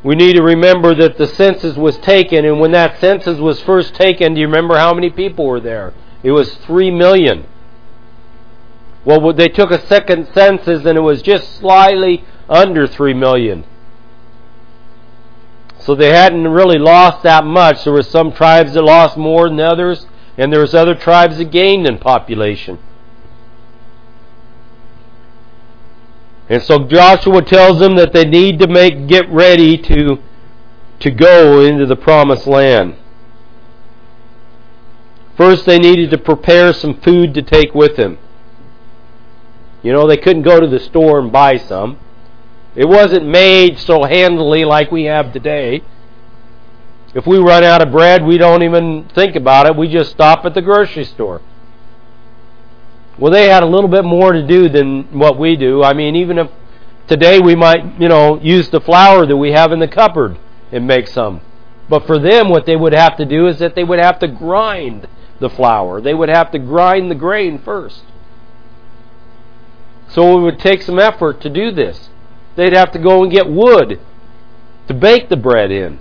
We 0.02 0.16
need 0.16 0.34
to 0.34 0.42
remember 0.42 0.94
that 0.96 1.16
the 1.16 1.28
census 1.28 1.76
was 1.76 1.96
taken, 1.98 2.44
and 2.44 2.58
when 2.58 2.72
that 2.72 2.98
census 2.98 3.38
was 3.38 3.60
first 3.60 3.94
taken, 3.94 4.34
do 4.34 4.40
you 4.40 4.46
remember 4.48 4.76
how 4.76 4.92
many 4.92 5.10
people 5.10 5.46
were 5.46 5.60
there? 5.60 5.94
It 6.24 6.32
was 6.32 6.54
three 6.56 6.90
million. 6.90 7.46
Well, 9.04 9.32
they 9.32 9.48
took 9.48 9.70
a 9.70 9.84
second 9.86 10.28
census, 10.34 10.84
and 10.84 10.98
it 10.98 11.02
was 11.02 11.22
just 11.22 11.56
slightly 11.56 12.24
under 12.48 12.86
three 12.86 13.14
million. 13.14 13.64
So 15.84 15.96
they 15.96 16.10
hadn't 16.10 16.46
really 16.46 16.78
lost 16.78 17.24
that 17.24 17.44
much. 17.44 17.84
There 17.84 17.92
were 17.92 18.02
some 18.02 18.32
tribes 18.32 18.74
that 18.74 18.82
lost 18.82 19.16
more 19.16 19.48
than 19.48 19.58
others, 19.58 20.06
and 20.38 20.52
there 20.52 20.60
was 20.60 20.74
other 20.74 20.94
tribes 20.94 21.38
that 21.38 21.50
gained 21.50 21.88
in 21.88 21.98
population. 21.98 22.78
And 26.48 26.62
so 26.62 26.86
Joshua 26.86 27.42
tells 27.42 27.80
them 27.80 27.96
that 27.96 28.12
they 28.12 28.24
need 28.24 28.60
to 28.60 28.68
make 28.68 29.08
get 29.08 29.28
ready 29.28 29.76
to 29.78 30.18
to 31.00 31.10
go 31.10 31.60
into 31.60 31.84
the 31.84 31.96
promised 31.96 32.46
land. 32.46 32.94
First 35.36 35.66
they 35.66 35.78
needed 35.78 36.10
to 36.10 36.18
prepare 36.18 36.72
some 36.72 37.00
food 37.00 37.34
to 37.34 37.42
take 37.42 37.74
with 37.74 37.96
them. 37.96 38.18
You 39.82 39.92
know, 39.92 40.06
they 40.06 40.16
couldn't 40.16 40.42
go 40.42 40.60
to 40.60 40.66
the 40.68 40.78
store 40.78 41.18
and 41.18 41.32
buy 41.32 41.56
some. 41.56 41.98
It 42.74 42.86
wasn't 42.86 43.26
made 43.26 43.78
so 43.78 44.04
handily 44.04 44.64
like 44.64 44.90
we 44.90 45.04
have 45.04 45.32
today. 45.32 45.82
If 47.14 47.26
we 47.26 47.38
run 47.38 47.62
out 47.62 47.82
of 47.82 47.92
bread, 47.92 48.24
we 48.24 48.38
don't 48.38 48.62
even 48.62 49.08
think 49.14 49.36
about 49.36 49.66
it. 49.66 49.76
We 49.76 49.88
just 49.88 50.10
stop 50.10 50.44
at 50.46 50.54
the 50.54 50.62
grocery 50.62 51.04
store. 51.04 51.42
Well, 53.18 53.30
they 53.30 53.48
had 53.48 53.62
a 53.62 53.66
little 53.66 53.90
bit 53.90 54.04
more 54.04 54.32
to 54.32 54.46
do 54.46 54.70
than 54.70 55.18
what 55.18 55.38
we 55.38 55.56
do. 55.56 55.82
I 55.84 55.92
mean, 55.92 56.16
even 56.16 56.38
if 56.38 56.50
today 57.06 57.38
we 57.38 57.54
might, 57.54 58.00
you 58.00 58.08
know, 58.08 58.40
use 58.40 58.70
the 58.70 58.80
flour 58.80 59.26
that 59.26 59.36
we 59.36 59.52
have 59.52 59.72
in 59.72 59.78
the 59.78 59.88
cupboard 59.88 60.38
and 60.70 60.86
make 60.86 61.06
some. 61.06 61.42
But 61.90 62.06
for 62.06 62.18
them, 62.18 62.48
what 62.48 62.64
they 62.64 62.76
would 62.76 62.94
have 62.94 63.18
to 63.18 63.26
do 63.26 63.46
is 63.46 63.58
that 63.58 63.74
they 63.74 63.84
would 63.84 64.00
have 64.00 64.18
to 64.20 64.28
grind 64.28 65.06
the 65.40 65.50
flour. 65.50 66.00
They 66.00 66.14
would 66.14 66.30
have 66.30 66.50
to 66.52 66.58
grind 66.58 67.10
the 67.10 67.14
grain 67.14 67.58
first. 67.58 68.02
So 70.08 70.38
it 70.38 70.40
would 70.40 70.58
take 70.58 70.80
some 70.80 70.98
effort 70.98 71.42
to 71.42 71.50
do 71.50 71.70
this. 71.70 72.08
They'd 72.56 72.72
have 72.72 72.92
to 72.92 72.98
go 72.98 73.22
and 73.22 73.32
get 73.32 73.48
wood 73.48 74.00
to 74.88 74.94
bake 74.94 75.28
the 75.28 75.36
bread 75.36 75.70
in. 75.70 75.98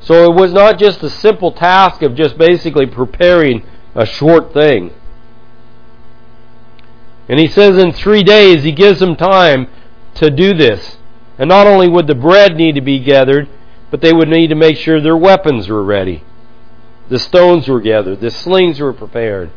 So 0.00 0.30
it 0.30 0.34
was 0.34 0.52
not 0.52 0.78
just 0.78 1.02
a 1.02 1.10
simple 1.10 1.52
task 1.52 2.02
of 2.02 2.14
just 2.14 2.36
basically 2.36 2.86
preparing 2.86 3.64
a 3.94 4.04
short 4.04 4.52
thing. 4.52 4.92
And 7.28 7.38
he 7.38 7.46
says 7.46 7.76
in 7.78 7.92
three 7.92 8.22
days, 8.22 8.64
he 8.64 8.72
gives 8.72 8.98
them 8.98 9.14
time 9.14 9.68
to 10.14 10.30
do 10.30 10.54
this. 10.54 10.96
And 11.38 11.48
not 11.48 11.66
only 11.66 11.88
would 11.88 12.06
the 12.06 12.14
bread 12.14 12.56
need 12.56 12.74
to 12.74 12.80
be 12.80 12.98
gathered, 12.98 13.48
but 13.90 14.00
they 14.00 14.12
would 14.12 14.28
need 14.28 14.48
to 14.48 14.54
make 14.54 14.76
sure 14.76 15.00
their 15.00 15.16
weapons 15.16 15.68
were 15.68 15.84
ready. 15.84 16.24
The 17.08 17.18
stones 17.18 17.68
were 17.68 17.80
gathered, 17.80 18.20
the 18.20 18.30
slings 18.30 18.80
were 18.80 18.92
prepared. 18.92 19.50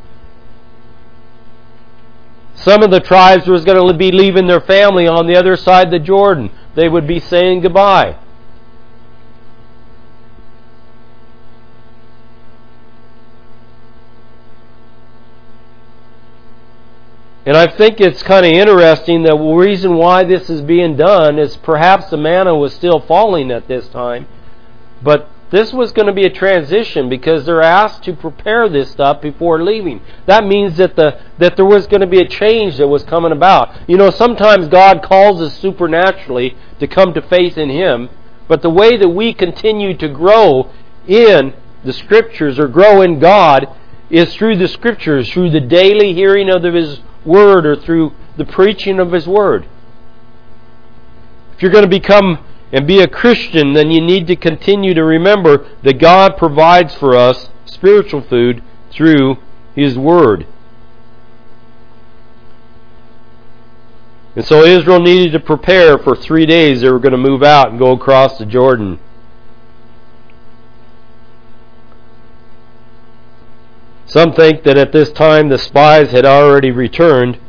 Some 2.55 2.83
of 2.83 2.89
the 2.89 2.99
tribes 2.99 3.47
was 3.47 3.65
going 3.65 3.85
to 3.85 3.97
be 3.97 4.11
leaving 4.11 4.47
their 4.47 4.61
family 4.61 5.07
on 5.07 5.27
the 5.27 5.35
other 5.35 5.55
side 5.55 5.87
of 5.87 5.91
the 5.91 5.99
Jordan. 5.99 6.51
They 6.73 6.89
would 6.89 7.05
be 7.05 7.19
saying 7.19 7.61
goodbye. 7.61 8.17
And 17.45 17.55
I 17.55 17.67
think 17.67 18.01
it's 18.01 18.23
kind 18.23 18.43
of 18.45 18.51
interesting 18.51 19.21
that 19.23 19.37
the 19.37 19.53
reason 19.53 19.95
why 19.95 20.23
this 20.23 20.49
is 20.49 20.61
being 20.61 20.97
done 20.97 21.37
is 21.37 21.55
perhaps 21.57 22.09
the 22.09 22.17
manna 22.17 22.55
was 22.55 22.73
still 22.73 22.99
falling 22.99 23.51
at 23.51 23.67
this 23.67 23.87
time. 23.87 24.27
But 25.03 25.29
this 25.51 25.71
was 25.71 25.91
going 25.91 26.07
to 26.07 26.13
be 26.13 26.25
a 26.25 26.29
transition 26.29 27.07
because 27.07 27.45
they're 27.45 27.61
asked 27.61 28.03
to 28.03 28.13
prepare 28.13 28.67
this 28.67 28.91
stuff 28.91 29.21
before 29.21 29.61
leaving. 29.63 30.01
That 30.25 30.43
means 30.43 30.77
that 30.77 30.95
the 30.95 31.19
that 31.37 31.55
there 31.55 31.65
was 31.65 31.85
going 31.87 32.01
to 32.01 32.07
be 32.07 32.19
a 32.19 32.27
change 32.27 32.77
that 32.77 32.87
was 32.87 33.03
coming 33.03 33.31
about. 33.31 33.87
You 33.87 33.97
know, 33.97 34.09
sometimes 34.09 34.67
God 34.67 35.03
calls 35.03 35.41
us 35.41 35.57
supernaturally 35.59 36.57
to 36.79 36.87
come 36.87 37.13
to 37.13 37.21
faith 37.21 37.57
in 37.57 37.69
him, 37.69 38.09
but 38.47 38.61
the 38.61 38.69
way 38.69 38.97
that 38.97 39.09
we 39.09 39.33
continue 39.33 39.95
to 39.97 40.09
grow 40.09 40.71
in 41.07 41.53
the 41.83 41.93
scriptures 41.93 42.57
or 42.57 42.67
grow 42.67 43.01
in 43.01 43.19
God 43.19 43.67
is 44.09 44.33
through 44.33 44.57
the 44.57 44.67
scriptures, 44.67 45.31
through 45.31 45.51
the 45.51 45.61
daily 45.61 46.13
hearing 46.13 46.49
of 46.49 46.63
his 46.63 47.01
word 47.23 47.65
or 47.65 47.75
through 47.75 48.13
the 48.37 48.45
preaching 48.45 48.99
of 48.99 49.11
his 49.11 49.27
word. 49.27 49.67
If 51.55 51.61
you're 51.61 51.71
going 51.71 51.83
to 51.83 51.89
become 51.89 52.43
and 52.71 52.87
be 52.87 52.99
a 52.99 53.07
Christian, 53.07 53.73
then 53.73 53.91
you 53.91 54.01
need 54.01 54.27
to 54.27 54.35
continue 54.35 54.93
to 54.93 55.03
remember 55.03 55.67
that 55.83 55.99
God 55.99 56.37
provides 56.37 56.95
for 56.95 57.15
us 57.15 57.49
spiritual 57.65 58.21
food 58.21 58.63
through 58.91 59.37
his 59.75 59.97
word. 59.97 60.47
And 64.35 64.45
so 64.45 64.63
Israel 64.63 64.99
needed 64.99 65.31
to 65.31 65.39
prepare 65.39 65.97
for 65.97 66.15
three 66.15 66.45
days. 66.45 66.81
They 66.81 66.89
were 66.89 66.99
going 66.99 67.13
to 67.13 67.17
move 67.17 67.41
out 67.41 67.69
and 67.69 67.79
go 67.79 67.91
across 67.93 68.37
the 68.37 68.45
Jordan. 68.45 68.99
Some 74.05 74.33
think 74.33 74.63
that 74.63 74.77
at 74.77 74.91
this 74.91 75.11
time 75.11 75.49
the 75.49 75.57
spies 75.57 76.11
had 76.11 76.25
already 76.25 76.71
returned. 76.71 77.39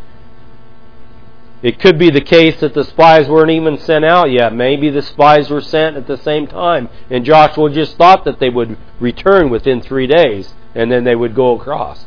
It 1.62 1.80
could 1.80 1.98
be 1.98 2.10
the 2.10 2.20
case 2.20 2.60
that 2.60 2.74
the 2.74 2.84
spies 2.84 3.28
weren't 3.28 3.50
even 3.50 3.78
sent 3.78 4.04
out 4.04 4.30
yet. 4.30 4.54
Maybe 4.54 4.90
the 4.90 5.02
spies 5.02 5.50
were 5.50 5.62
sent 5.62 5.96
at 5.96 6.06
the 6.06 6.18
same 6.18 6.46
time, 6.46 6.88
and 7.08 7.24
Joshua 7.24 7.70
just 7.70 7.96
thought 7.96 8.24
that 8.24 8.38
they 8.38 8.50
would 8.50 8.76
return 9.00 9.48
within 9.48 9.80
three 9.80 10.06
days, 10.06 10.54
and 10.74 10.92
then 10.92 11.04
they 11.04 11.16
would 11.16 11.34
go 11.34 11.58
across. 11.58 12.04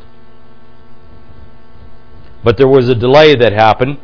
But 2.43 2.57
there 2.57 2.67
was 2.67 2.87
a 2.87 2.95
delay 2.95 3.35
that 3.35 3.51
happened. 3.51 3.97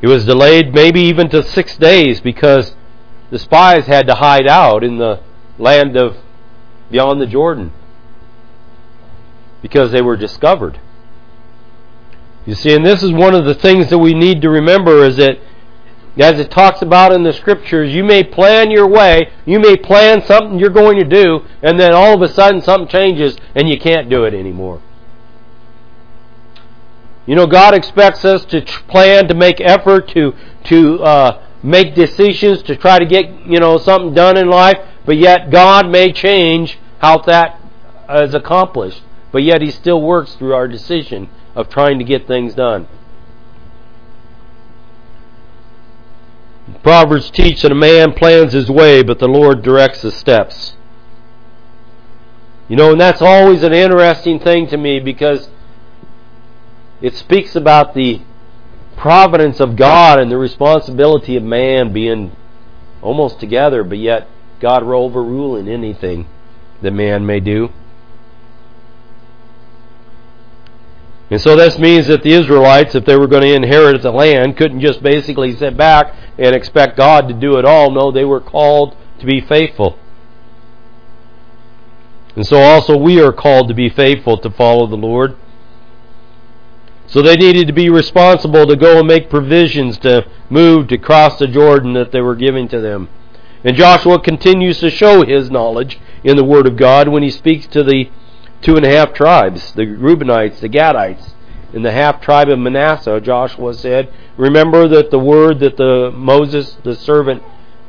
It 0.00 0.06
was 0.06 0.24
delayed 0.24 0.74
maybe 0.74 1.00
even 1.00 1.28
to 1.30 1.42
six 1.42 1.76
days 1.76 2.20
because 2.20 2.74
the 3.30 3.38
spies 3.38 3.86
had 3.86 4.06
to 4.06 4.14
hide 4.14 4.46
out 4.46 4.84
in 4.84 4.98
the 4.98 5.20
land 5.58 5.96
of 5.96 6.18
beyond 6.90 7.20
the 7.20 7.26
Jordan 7.26 7.72
because 9.60 9.90
they 9.90 10.00
were 10.00 10.16
discovered. 10.16 10.78
You 12.48 12.54
see, 12.54 12.72
and 12.74 12.82
this 12.82 13.02
is 13.02 13.12
one 13.12 13.34
of 13.34 13.44
the 13.44 13.54
things 13.54 13.90
that 13.90 13.98
we 13.98 14.14
need 14.14 14.40
to 14.40 14.48
remember 14.48 15.04
is 15.04 15.16
that 15.16 15.38
as 16.18 16.40
it 16.40 16.50
talks 16.50 16.80
about 16.80 17.12
in 17.12 17.22
the 17.22 17.34
scriptures, 17.34 17.92
you 17.92 18.02
may 18.02 18.24
plan 18.24 18.70
your 18.70 18.86
way, 18.86 19.30
you 19.44 19.60
may 19.60 19.76
plan 19.76 20.22
something 20.24 20.58
you're 20.58 20.70
going 20.70 20.98
to 20.98 21.04
do, 21.04 21.44
and 21.62 21.78
then 21.78 21.92
all 21.92 22.14
of 22.14 22.22
a 22.22 22.28
sudden 22.32 22.62
something 22.62 22.88
changes 22.88 23.36
and 23.54 23.68
you 23.68 23.78
can't 23.78 24.08
do 24.08 24.24
it 24.24 24.32
anymore. 24.32 24.80
You 27.26 27.34
know, 27.34 27.46
God 27.46 27.74
expects 27.74 28.24
us 28.24 28.46
to 28.46 28.62
plan, 28.62 29.28
to 29.28 29.34
make 29.34 29.60
effort, 29.60 30.08
to 30.12 30.34
to 30.64 31.02
uh, 31.02 31.46
make 31.62 31.94
decisions, 31.94 32.62
to 32.62 32.76
try 32.76 32.98
to 32.98 33.04
get 33.04 33.44
you 33.44 33.60
know 33.60 33.76
something 33.76 34.14
done 34.14 34.38
in 34.38 34.48
life. 34.48 34.78
But 35.04 35.18
yet, 35.18 35.50
God 35.50 35.90
may 35.90 36.14
change 36.14 36.78
how 37.00 37.18
that 37.18 37.60
is 38.08 38.32
accomplished. 38.32 39.02
But 39.32 39.42
yet, 39.42 39.60
He 39.60 39.70
still 39.70 40.00
works 40.00 40.34
through 40.36 40.54
our 40.54 40.66
decision 40.66 41.28
of 41.58 41.68
trying 41.68 41.98
to 41.98 42.04
get 42.04 42.28
things 42.28 42.54
done. 42.54 42.86
Proverbs 46.84 47.30
teach 47.30 47.62
that 47.62 47.72
a 47.72 47.74
man 47.74 48.12
plans 48.12 48.52
his 48.52 48.70
way, 48.70 49.02
but 49.02 49.18
the 49.18 49.26
Lord 49.26 49.62
directs 49.62 50.02
his 50.02 50.14
steps. 50.14 50.74
You 52.68 52.76
know, 52.76 52.92
and 52.92 53.00
that's 53.00 53.20
always 53.20 53.64
an 53.64 53.72
interesting 53.72 54.38
thing 54.38 54.68
to 54.68 54.76
me 54.76 55.00
because 55.00 55.48
it 57.02 57.16
speaks 57.16 57.56
about 57.56 57.92
the 57.94 58.22
providence 58.96 59.58
of 59.58 59.74
God 59.74 60.20
and 60.20 60.30
the 60.30 60.38
responsibility 60.38 61.34
of 61.34 61.42
man 61.42 61.92
being 61.92 62.36
almost 63.02 63.40
together, 63.40 63.82
but 63.82 63.98
yet 63.98 64.28
God 64.60 64.84
overruling 64.84 65.66
anything 65.66 66.28
that 66.82 66.92
man 66.92 67.26
may 67.26 67.40
do. 67.40 67.72
And 71.30 71.40
so 71.40 71.56
this 71.56 71.78
means 71.78 72.06
that 72.06 72.22
the 72.22 72.32
Israelites, 72.32 72.94
if 72.94 73.04
they 73.04 73.16
were 73.16 73.26
going 73.26 73.42
to 73.42 73.54
inherit 73.54 74.00
the 74.00 74.10
land, 74.10 74.56
couldn't 74.56 74.80
just 74.80 75.02
basically 75.02 75.54
sit 75.54 75.76
back 75.76 76.14
and 76.38 76.54
expect 76.54 76.96
God 76.96 77.28
to 77.28 77.34
do 77.34 77.58
it 77.58 77.64
all. 77.64 77.90
No, 77.90 78.10
they 78.10 78.24
were 78.24 78.40
called 78.40 78.96
to 79.18 79.26
be 79.26 79.40
faithful. 79.40 79.98
And 82.34 82.46
so 82.46 82.58
also 82.58 82.96
we 82.96 83.20
are 83.20 83.32
called 83.32 83.68
to 83.68 83.74
be 83.74 83.88
faithful 83.88 84.38
to 84.38 84.50
follow 84.50 84.86
the 84.86 84.96
Lord. 84.96 85.36
So 87.06 87.20
they 87.20 87.36
needed 87.36 87.66
to 87.66 87.72
be 87.72 87.90
responsible 87.90 88.66
to 88.66 88.76
go 88.76 88.98
and 88.98 89.08
make 89.08 89.30
provisions 89.30 89.98
to 89.98 90.26
move 90.48 90.88
to 90.88 90.98
cross 90.98 91.38
the 91.38 91.46
Jordan 91.46 91.94
that 91.94 92.12
they 92.12 92.20
were 92.20 92.36
giving 92.36 92.68
to 92.68 92.80
them. 92.80 93.08
And 93.64 93.76
Joshua 93.76 94.20
continues 94.20 94.78
to 94.80 94.90
show 94.90 95.24
his 95.24 95.50
knowledge 95.50 95.98
in 96.22 96.36
the 96.36 96.44
Word 96.44 96.66
of 96.66 96.76
God 96.76 97.08
when 97.08 97.22
he 97.22 97.30
speaks 97.30 97.66
to 97.68 97.82
the 97.82 98.10
two 98.60 98.76
and 98.76 98.84
a 98.84 98.90
half 98.90 99.12
tribes, 99.12 99.72
the 99.72 99.86
Reubenites, 99.86 100.60
the 100.60 100.68
Gadites, 100.68 101.32
and 101.72 101.84
the 101.84 101.92
half 101.92 102.20
tribe 102.20 102.48
of 102.48 102.58
Manasseh. 102.58 103.20
Joshua 103.20 103.74
said, 103.74 104.12
Remember 104.36 104.88
that 104.88 105.10
the 105.10 105.18
word 105.18 105.60
that 105.60 105.76
the 105.76 106.10
Moses, 106.12 106.76
the 106.82 106.94
servant 106.94 107.42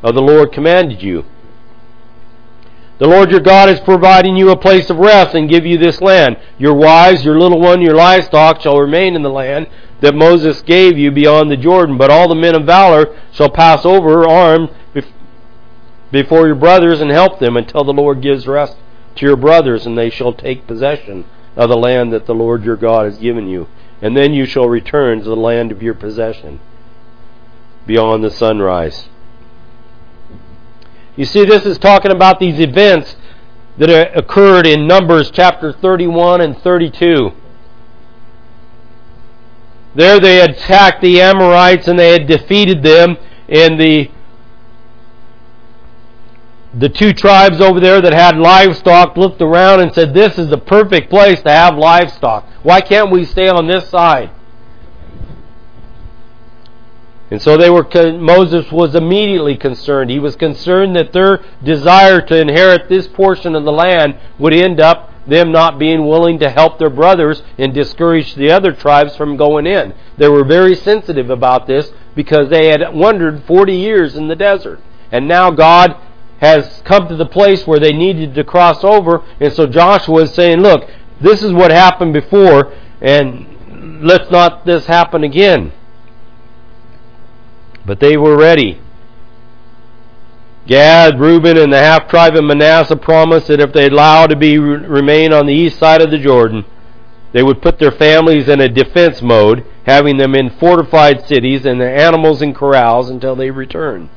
of 0.04 0.16
the 0.16 0.22
Lord, 0.22 0.52
commanded 0.52 1.02
you. 1.02 1.26
The 3.00 3.08
Lord 3.08 3.32
your 3.32 3.40
God 3.40 3.70
is 3.70 3.80
providing 3.80 4.36
you 4.36 4.50
a 4.50 4.58
place 4.58 4.90
of 4.90 4.98
rest 4.98 5.34
and 5.34 5.50
give 5.50 5.66
you 5.66 5.78
this 5.78 6.02
land. 6.02 6.38
Your 6.58 6.74
wives, 6.74 7.24
your 7.24 7.40
little 7.40 7.60
one, 7.60 7.82
your 7.82 7.96
livestock 7.96 8.60
shall 8.60 8.78
remain 8.78 9.16
in 9.16 9.22
the 9.22 9.30
land 9.30 9.68
that 10.02 10.16
Moses 10.16 10.62
gave 10.62 10.98
you 10.98 11.10
beyond 11.10 11.50
the 11.50 11.58
Jordan, 11.58 11.98
but 11.98 12.12
all 12.12 12.28
the 12.28 12.36
men 12.36 12.56
of 12.56 12.66
valor 12.66 13.18
shall 13.32 13.50
pass 13.50 13.86
over 13.86 14.28
armed 14.28 14.70
before 16.12 16.48
your 16.48 16.56
brothers 16.56 17.00
and 17.00 17.12
help 17.12 17.40
them 17.40 17.56
until 17.56 17.84
the 17.84 17.94
Lord 17.94 18.22
gives 18.22 18.48
rest 18.48 18.76
to 19.20 19.26
your 19.26 19.36
brothers, 19.36 19.86
and 19.86 19.98
they 19.98 20.10
shall 20.10 20.34
take 20.34 20.66
possession 20.66 21.26
of 21.56 21.70
the 21.70 21.78
land 21.78 22.14
that 22.14 22.26
the 22.26 22.34
Lord 22.34 22.64
your 22.64 22.78
God 22.78 23.06
has 23.06 23.18
given 23.18 23.48
you. 23.48 23.68
And 24.02 24.16
then 24.16 24.34
you 24.34 24.46
shall 24.46 24.70
return 24.70 25.20
to 25.20 25.26
the 25.26 25.36
land 25.36 25.72
of 25.72 25.84
your 25.84 25.94
possession 25.94 26.60
beyond 27.86 28.24
the 28.24 28.32
sunrise. 28.32 29.10
You 31.18 31.26
see, 31.26 31.44
this 31.44 31.66
is 31.66 31.78
talking 31.78 32.12
about 32.12 32.40
these 32.40 32.60
events 32.60 33.18
that 33.78 34.18
occurred 34.18 34.66
in 34.66 34.88
Numbers 34.88 35.32
chapter 35.32 35.74
31 35.74 36.40
and 36.40 36.58
32. 36.58 37.34
There 39.96 40.20
they 40.20 40.40
attacked 40.40 41.02
the 41.02 41.20
Amorites 41.20 41.90
and 41.90 42.00
they 42.00 42.14
had 42.14 42.26
defeated 42.26 42.84
them, 42.84 43.18
and 43.50 43.78
the 43.80 44.12
the 46.74 46.90
two 46.90 47.14
tribes 47.14 47.62
over 47.62 47.80
there 47.80 48.00
that 48.02 48.14
had 48.14 48.38
livestock 48.38 49.18
looked 49.18 49.42
around 49.42 49.80
and 49.80 49.94
said, 49.94 50.14
This 50.14 50.38
is 50.38 50.50
the 50.50 50.58
perfect 50.58 51.10
place 51.10 51.42
to 51.42 51.50
have 51.50 51.78
livestock. 51.78 52.48
Why 52.62 52.82
can't 52.82 53.12
we 53.12 53.26
stay 53.26 53.48
on 53.48 53.68
this 53.68 53.90
side? 53.90 54.32
And 57.32 57.42
so 57.42 57.58
they 57.58 57.70
were 57.70 57.88
Moses 58.14 58.72
was 58.72 58.96
immediately 58.96 59.56
concerned. 59.56 60.10
He 60.10 60.20
was 60.20 60.36
concerned 60.36 60.96
that 60.96 61.14
their 61.14 61.44
desire 61.64 62.22
to 62.22 62.42
inherit 62.42 62.90
this 62.90 63.08
portion 63.08 63.56
of 63.56 63.64
the 63.64 63.72
land 63.72 64.18
would 64.40 64.54
end 64.54 64.80
up 64.80 65.10
them 65.28 65.52
not 65.52 65.78
being 65.78 66.08
willing 66.08 66.40
to 66.40 66.50
help 66.50 66.80
their 66.80 66.90
brothers 66.90 67.44
and 67.58 67.74
discourage 67.74 68.34
the 68.34 68.50
other 68.52 68.72
tribes 68.72 69.16
from 69.16 69.38
going 69.38 69.68
in. 69.68 69.94
They 70.18 70.28
were 70.28 70.44
very 70.44 70.76
sensitive 70.76 71.30
about 71.30 71.68
this 71.68 71.92
because 72.16 72.50
they 72.50 72.68
had 72.68 72.82
wandered 72.94 73.44
40 73.44 73.74
years 73.74 74.16
in 74.16 74.28
the 74.28 74.36
desert. 74.36 74.82
And 75.12 75.28
now 75.28 75.52
God 75.52 75.96
has 76.40 76.82
come 76.86 77.08
to 77.08 77.16
the 77.16 77.26
place 77.26 77.68
where 77.68 77.80
they 77.80 77.92
needed 77.92 78.34
to 78.36 78.44
cross 78.44 78.84
over. 78.84 79.24
And 79.40 79.52
so 79.52 79.68
Joshua 79.68 80.24
is 80.24 80.34
saying, 80.34 80.60
look, 80.60 80.90
this 81.20 81.44
is 81.44 81.52
what 81.52 81.72
happened 81.72 82.14
before 82.14 82.74
and 83.02 84.04
let's 84.04 84.30
not 84.30 84.66
this 84.66 84.86
happen 84.86 85.24
again. 85.24 85.72
But 87.86 88.00
they 88.00 88.18
were 88.18 88.38
ready. 88.38 88.80
Gad, 90.68 91.20
Reuben, 91.20 91.58
and 91.58 91.74
the 91.74 91.80
half 91.80 92.08
tribe 92.08 92.36
of 92.36 92.44
Manasseh 92.44 92.96
promised 92.96 93.48
that 93.48 93.60
if 93.60 93.74
they 93.74 93.88
allowed 93.88 94.28
to 94.28 94.36
be 94.36 94.60
remain 94.60 95.34
on 95.34 95.48
the 95.48 95.54
east 95.54 95.80
side 95.80 96.02
of 96.02 96.12
the 96.12 96.20
Jordan, 96.20 96.66
they 97.32 97.42
would 97.42 97.62
put 97.62 97.80
their 97.80 97.92
families 97.92 98.48
in 98.48 98.60
a 98.60 98.70
defense 98.70 99.22
mode, 99.22 99.66
having 99.86 100.18
them 100.18 100.36
in 100.36 100.50
fortified 100.50 101.28
cities 101.28 101.66
and 101.66 101.80
their 101.80 101.96
animals 101.96 102.42
in 102.42 102.54
corrals 102.54 103.10
until 103.10 103.36
they 103.36 103.50
return. 103.50 104.10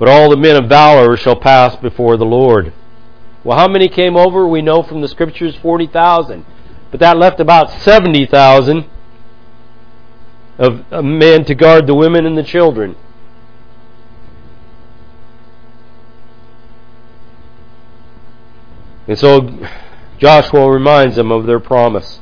But 0.00 0.08
all 0.08 0.30
the 0.30 0.36
men 0.38 0.56
of 0.56 0.66
valor 0.66 1.14
shall 1.14 1.36
pass 1.36 1.76
before 1.76 2.16
the 2.16 2.24
Lord. 2.24 2.72
Well, 3.44 3.58
how 3.58 3.68
many 3.68 3.86
came 3.86 4.16
over? 4.16 4.48
We 4.48 4.62
know 4.62 4.82
from 4.82 5.02
the 5.02 5.08
scriptures 5.08 5.54
40,000. 5.56 6.46
But 6.90 7.00
that 7.00 7.18
left 7.18 7.38
about 7.38 7.70
70,000 7.70 8.86
of 10.58 11.04
men 11.04 11.44
to 11.44 11.54
guard 11.54 11.86
the 11.86 11.94
women 11.94 12.24
and 12.24 12.36
the 12.36 12.42
children. 12.42 12.96
And 19.06 19.18
so 19.18 19.68
Joshua 20.16 20.70
reminds 20.70 21.16
them 21.16 21.30
of 21.30 21.44
their 21.44 21.60
promise. 21.60 22.20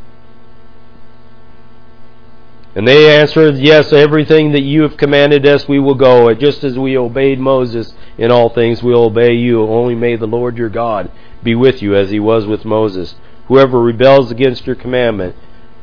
And 2.79 2.87
they 2.87 3.13
answered, 3.13 3.57
Yes, 3.57 3.93
everything 3.93 4.53
that 4.53 4.63
you 4.63 4.83
have 4.83 4.97
commanded 4.97 5.45
us 5.45 5.67
we 5.67 5.81
will 5.81 5.97
go. 5.97 6.33
Just 6.33 6.63
as 6.63 6.79
we 6.79 6.97
obeyed 6.97 7.41
Moses 7.41 7.93
in 8.17 8.31
all 8.31 8.51
things, 8.51 8.85
we 8.85 8.93
will 8.93 9.07
obey 9.07 9.33
you. 9.33 9.65
Only 9.65 9.97
may 9.97 10.15
the 10.15 10.29
Lord 10.29 10.57
your 10.57 10.69
God 10.69 11.11
be 11.43 11.57
with 11.57 11.83
you 11.83 11.97
as 11.97 12.11
he 12.11 12.21
was 12.21 12.47
with 12.47 12.65
Moses. 12.65 13.17
Whoever 13.49 13.83
rebels 13.83 14.31
against 14.31 14.65
your 14.65 14.77
commandment 14.77 15.35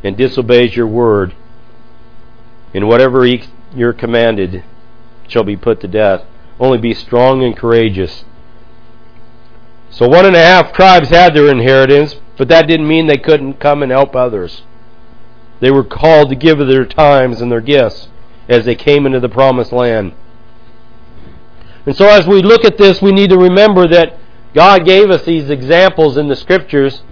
and 0.05 0.15
disobeys 0.15 0.77
your 0.77 0.87
word, 0.87 1.35
in 2.73 2.87
whatever 2.87 3.27
you're 3.75 3.91
commanded 3.91 4.63
shall 5.27 5.43
be 5.43 5.57
put 5.57 5.81
to 5.81 5.89
death. 5.89 6.23
Only 6.61 6.77
be 6.77 6.93
strong 6.93 7.43
and 7.43 7.57
courageous. 7.57 8.23
So 9.89 10.07
one 10.07 10.25
and 10.25 10.37
a 10.37 10.39
half 10.39 10.71
tribes 10.71 11.09
had 11.09 11.35
their 11.35 11.49
inheritance, 11.49 12.15
but 12.37 12.47
that 12.47 12.69
didn't 12.69 12.87
mean 12.87 13.07
they 13.07 13.17
couldn't 13.17 13.59
come 13.59 13.83
and 13.83 13.91
help 13.91 14.15
others. 14.15 14.61
They 15.59 15.71
were 15.71 15.83
called 15.83 16.29
to 16.29 16.35
give 16.35 16.59
of 16.59 16.67
their 16.67 16.85
times 16.85 17.41
and 17.41 17.51
their 17.51 17.61
gifts 17.61 18.09
as 18.47 18.65
they 18.65 18.75
came 18.75 19.05
into 19.05 19.19
the 19.19 19.29
promised 19.29 19.71
land. 19.71 20.13
And 21.85 21.95
so 21.95 22.07
as 22.07 22.27
we 22.27 22.41
look 22.41 22.65
at 22.65 22.77
this, 22.77 23.01
we 23.01 23.11
need 23.11 23.29
to 23.29 23.37
remember 23.37 23.87
that 23.87 24.17
God 24.53 24.85
gave 24.85 25.09
us 25.09 25.23
these 25.23 25.49
examples 25.49 26.17
in 26.17 26.27
the 26.27 26.35
scriptures 26.35 27.03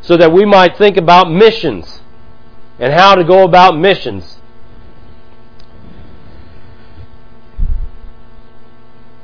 so 0.00 0.16
that 0.16 0.32
we 0.32 0.44
might 0.44 0.76
think 0.76 0.96
about 0.96 1.30
missions 1.30 2.00
and 2.78 2.92
how 2.92 3.14
to 3.14 3.24
go 3.24 3.44
about 3.44 3.78
missions. 3.78 4.38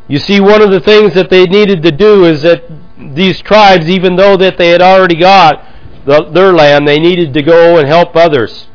You 0.09 0.19
see, 0.19 0.41
one 0.41 0.61
of 0.61 0.71
the 0.71 0.81
things 0.81 1.15
that 1.15 1.31
they 1.31 1.45
needed 1.45 1.83
to 1.83 1.91
do 1.91 2.25
is 2.25 2.43
that 2.43 2.65
these 2.99 3.41
tribes, 3.41 3.89
even 3.89 4.17
though 4.17 4.37
that 4.37 4.59
they 4.59 4.69
had 4.69 4.83
already 4.83 5.17
got 5.17 5.65
the, 6.05 6.31
their 6.33 6.53
land, 6.53 6.87
they 6.87 6.99
needed 6.99 7.33
to 7.35 7.43
go 7.43 7.79
and 7.79 7.87
help 7.87 8.17
others. 8.17 8.67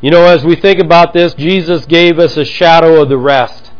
You 0.00 0.10
know, 0.10 0.24
as 0.24 0.44
we 0.44 0.56
think 0.56 0.80
about 0.80 1.12
this, 1.12 1.32
Jesus 1.34 1.86
gave 1.86 2.18
us 2.18 2.36
a 2.36 2.44
shadow 2.44 3.00
of 3.00 3.08
the 3.08 3.16
rest. 3.16 3.70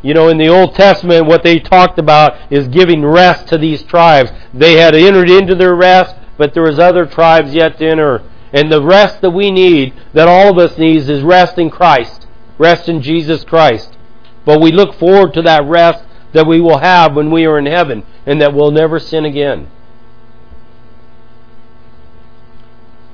You 0.00 0.14
know, 0.14 0.28
in 0.28 0.38
the 0.38 0.48
Old 0.48 0.74
Testament, 0.74 1.26
what 1.26 1.42
they 1.42 1.58
talked 1.58 1.98
about 1.98 2.52
is 2.52 2.68
giving 2.68 3.04
rest 3.04 3.48
to 3.48 3.58
these 3.58 3.82
tribes. 3.82 4.30
They 4.54 4.74
had 4.74 4.94
entered 4.94 5.28
into 5.28 5.56
their 5.56 5.74
rest, 5.74 6.14
but 6.36 6.54
there 6.54 6.62
was 6.62 6.78
other 6.78 7.04
tribes 7.04 7.54
yet 7.54 7.78
to 7.78 7.88
enter. 7.88 8.22
And 8.52 8.70
the 8.70 8.82
rest 8.82 9.20
that 9.22 9.30
we 9.30 9.50
need, 9.50 9.94
that 10.12 10.28
all 10.28 10.50
of 10.50 10.58
us 10.58 10.78
needs, 10.78 11.08
is 11.08 11.22
rest 11.22 11.58
in 11.58 11.70
Christ. 11.70 12.26
Rest 12.58 12.88
in 12.88 13.02
Jesus 13.02 13.44
Christ. 13.44 13.96
But 14.44 14.60
we 14.60 14.72
look 14.72 14.94
forward 14.94 15.34
to 15.34 15.42
that 15.42 15.64
rest 15.64 16.04
that 16.32 16.46
we 16.46 16.60
will 16.60 16.78
have 16.78 17.14
when 17.14 17.30
we 17.30 17.46
are 17.46 17.58
in 17.58 17.66
heaven, 17.66 18.04
and 18.26 18.40
that 18.40 18.54
we'll 18.54 18.70
never 18.70 18.98
sin 18.98 19.24
again. 19.24 19.68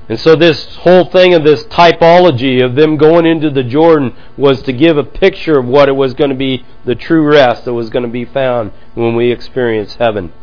And 0.07 0.19
so 0.19 0.35
this 0.35 0.75
whole 0.77 1.05
thing 1.05 1.35
of 1.35 1.43
this 1.43 1.65
typology 1.65 2.65
of 2.65 2.73
them 2.73 2.97
going 2.97 3.27
into 3.27 3.51
the 3.51 3.63
Jordan 3.63 4.15
was 4.35 4.63
to 4.63 4.73
give 4.73 4.97
a 4.97 5.03
picture 5.03 5.59
of 5.59 5.67
what 5.67 5.87
it 5.87 5.95
was 5.95 6.15
going 6.15 6.31
to 6.31 6.35
be, 6.35 6.65
the 6.83 6.95
true 6.95 7.21
rest 7.21 7.65
that 7.65 7.73
was 7.73 7.91
going 7.91 8.05
to 8.05 8.09
be 8.09 8.25
found 8.25 8.71
when 8.95 9.15
we 9.15 9.31
experience 9.31 9.95
heaven. 9.95 10.33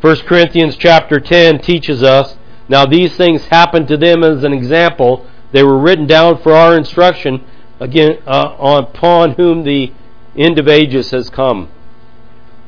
1 0.00 0.16
Corinthians 0.26 0.76
chapter 0.76 1.18
10 1.18 1.58
teaches 1.60 2.04
us, 2.04 2.36
now 2.68 2.86
these 2.86 3.16
things 3.16 3.46
happened 3.46 3.88
to 3.88 3.96
them 3.96 4.22
as 4.22 4.44
an 4.44 4.52
example. 4.52 5.26
They 5.50 5.64
were 5.64 5.78
written 5.78 6.06
down 6.06 6.40
for 6.40 6.52
our 6.52 6.76
instruction, 6.76 7.44
again, 7.80 8.18
uh, 8.26 8.82
upon 8.82 9.32
whom 9.32 9.64
the 9.64 9.92
end 10.36 10.58
of 10.58 10.68
ages 10.68 11.10
has 11.10 11.30
come. 11.30 11.68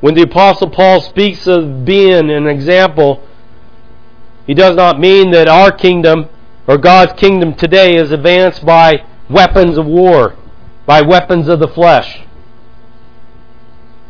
When 0.01 0.15
the 0.15 0.23
Apostle 0.23 0.71
Paul 0.71 1.01
speaks 1.01 1.47
of 1.47 1.85
being 1.85 2.31
an 2.31 2.47
example, 2.47 3.27
he 4.47 4.55
does 4.55 4.77
not 4.77 5.01
mean 5.01 5.31
that 5.33 5.49
our 5.49 5.73
kingdom 5.73 6.29
or 6.67 6.79
God's 6.79 7.13
kingdom 7.15 7.55
today 7.55 7.97
is 7.97 8.11
advanced 8.13 8.65
by 8.65 9.05
weapons 9.31 9.79
of 9.79 9.87
war, 9.87 10.37
by 10.85 11.01
weapons 11.01 11.49
of 11.49 11.61
the 11.61 11.69
flesh. 11.69 12.23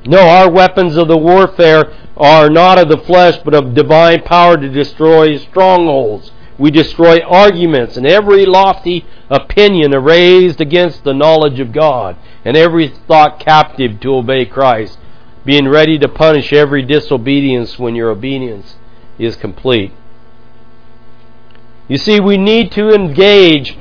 No, 0.04 0.20
our 0.20 0.50
weapons 0.50 0.96
of 0.96 1.09
the 1.09 1.16
warfare 1.16 1.92
are 2.16 2.48
not 2.48 2.78
of 2.78 2.88
the 2.88 2.98
flesh, 2.98 3.38
but 3.44 3.54
of 3.54 3.74
divine 3.74 4.22
power 4.22 4.56
to 4.56 4.68
destroy 4.68 5.37
strongholds. 5.37 6.30
We 6.58 6.70
destroy 6.70 7.20
arguments 7.20 7.96
and 7.96 8.06
every 8.06 8.46
lofty 8.46 9.04
opinion 9.28 9.92
raised 9.92 10.60
against 10.60 11.04
the 11.04 11.12
knowledge 11.12 11.60
of 11.60 11.72
God, 11.72 12.16
and 12.44 12.56
every 12.56 12.88
thought 12.88 13.40
captive 13.40 14.00
to 14.00 14.14
obey 14.14 14.46
Christ, 14.46 14.98
being 15.44 15.68
ready 15.68 15.98
to 15.98 16.08
punish 16.08 16.52
every 16.52 16.82
disobedience 16.82 17.78
when 17.78 17.94
your 17.94 18.10
obedience 18.10 18.76
is 19.18 19.36
complete. 19.36 19.92
You 21.88 21.98
see, 21.98 22.20
we 22.20 22.36
need 22.36 22.72
to 22.72 22.90
engage 22.90 23.76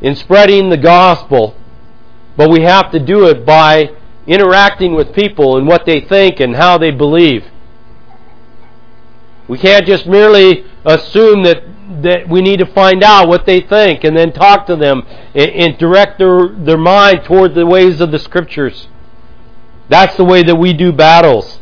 in 0.00 0.16
spreading 0.16 0.70
the 0.70 0.76
gospel, 0.76 1.56
but 2.36 2.50
we 2.50 2.62
have 2.62 2.90
to 2.92 2.98
do 2.98 3.26
it 3.26 3.44
by 3.44 3.90
interacting 4.26 4.94
with 4.94 5.14
people 5.14 5.56
and 5.56 5.66
what 5.66 5.84
they 5.84 6.00
think 6.00 6.40
and 6.40 6.56
how 6.56 6.78
they 6.78 6.90
believe. 6.90 7.44
We 9.48 9.58
can't 9.58 9.86
just 9.86 10.06
merely 10.06 10.64
assume 10.84 11.44
that, 11.44 11.62
that 12.02 12.28
we 12.28 12.40
need 12.40 12.58
to 12.58 12.66
find 12.66 13.02
out 13.02 13.28
what 13.28 13.46
they 13.46 13.60
think 13.60 14.04
and 14.04 14.16
then 14.16 14.32
talk 14.32 14.66
to 14.66 14.76
them 14.76 15.06
and, 15.34 15.50
and 15.50 15.78
direct 15.78 16.18
their, 16.18 16.48
their 16.48 16.78
mind 16.78 17.24
toward 17.24 17.54
the 17.54 17.66
ways 17.66 18.00
of 18.00 18.10
the 18.10 18.18
Scriptures. 18.18 18.88
That's 19.88 20.16
the 20.16 20.24
way 20.24 20.42
that 20.42 20.56
we 20.56 20.72
do 20.72 20.92
battles. 20.92 21.60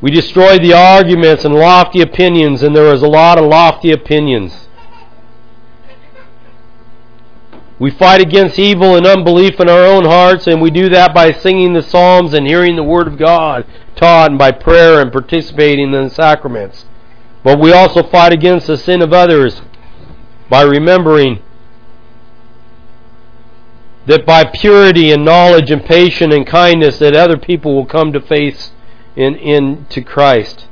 We 0.00 0.10
destroy 0.10 0.58
the 0.58 0.74
arguments 0.74 1.46
and 1.46 1.54
lofty 1.54 2.02
opinions, 2.02 2.62
and 2.62 2.76
there 2.76 2.92
is 2.92 3.00
a 3.00 3.08
lot 3.08 3.38
of 3.38 3.46
lofty 3.46 3.90
opinions. 3.90 4.68
We 7.78 7.90
fight 7.90 8.20
against 8.20 8.58
evil 8.58 8.94
and 8.94 9.06
unbelief 9.06 9.58
in 9.58 9.68
our 9.68 9.84
own 9.84 10.04
hearts, 10.04 10.46
and 10.46 10.62
we 10.62 10.70
do 10.70 10.88
that 10.90 11.12
by 11.12 11.32
singing 11.32 11.72
the 11.72 11.82
Psalms 11.82 12.32
and 12.32 12.46
hearing 12.46 12.76
the 12.76 12.84
Word 12.84 13.08
of 13.08 13.18
God 13.18 13.66
taught, 13.96 14.30
and 14.30 14.38
by 14.38 14.52
prayer 14.52 15.00
and 15.00 15.10
participating 15.10 15.92
in 15.92 16.04
the 16.04 16.10
sacraments. 16.10 16.84
But 17.42 17.58
we 17.58 17.72
also 17.72 18.02
fight 18.02 18.32
against 18.32 18.68
the 18.68 18.76
sin 18.76 19.02
of 19.02 19.12
others 19.12 19.60
by 20.48 20.62
remembering 20.62 21.42
that 24.06 24.26
by 24.26 24.44
purity 24.44 25.10
and 25.10 25.24
knowledge 25.24 25.70
and 25.70 25.84
patience 25.84 26.34
and 26.34 26.46
kindness 26.46 26.98
that 26.98 27.16
other 27.16 27.36
people 27.36 27.74
will 27.74 27.86
come 27.86 28.12
to 28.12 28.20
faith 28.20 28.70
in, 29.16 29.34
into 29.36 30.02
Christ. 30.02 30.68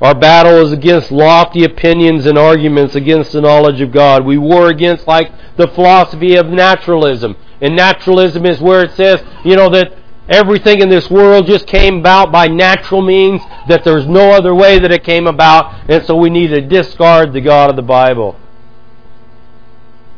Our 0.00 0.14
battle 0.14 0.64
is 0.64 0.72
against 0.72 1.10
lofty 1.10 1.64
opinions 1.64 2.26
and 2.26 2.38
arguments 2.38 2.94
against 2.94 3.32
the 3.32 3.40
knowledge 3.40 3.80
of 3.80 3.90
God. 3.90 4.24
We 4.24 4.38
war 4.38 4.68
against 4.68 5.08
like 5.08 5.32
the 5.56 5.66
philosophy 5.66 6.36
of 6.36 6.46
naturalism. 6.46 7.36
And 7.60 7.74
naturalism 7.74 8.46
is 8.46 8.60
where 8.60 8.84
it 8.84 8.92
says, 8.92 9.24
you 9.44 9.56
know, 9.56 9.68
that 9.70 9.92
everything 10.28 10.80
in 10.80 10.88
this 10.88 11.10
world 11.10 11.46
just 11.46 11.66
came 11.66 11.98
about 11.98 12.30
by 12.30 12.46
natural 12.46 13.02
means, 13.02 13.42
that 13.68 13.82
there's 13.82 14.06
no 14.06 14.30
other 14.30 14.54
way 14.54 14.78
that 14.78 14.92
it 14.92 15.02
came 15.02 15.26
about, 15.26 15.90
and 15.90 16.04
so 16.04 16.14
we 16.14 16.30
need 16.30 16.48
to 16.48 16.60
discard 16.60 17.32
the 17.32 17.40
God 17.40 17.70
of 17.70 17.76
the 17.76 17.82
Bible. 17.82 18.38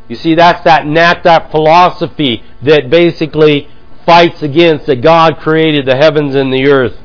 You 0.07 0.15
see, 0.15 0.35
that's 0.35 0.63
that 0.65 0.85
nat 0.85 1.23
that 1.23 1.51
philosophy 1.51 2.43
that 2.61 2.89
basically 2.89 3.69
fights 4.05 4.43
against 4.43 4.85
that 4.87 5.01
God 5.01 5.37
created 5.37 5.85
the 5.85 5.95
heavens 5.95 6.35
and 6.35 6.51
the 6.53 6.67
earth. 6.67 6.97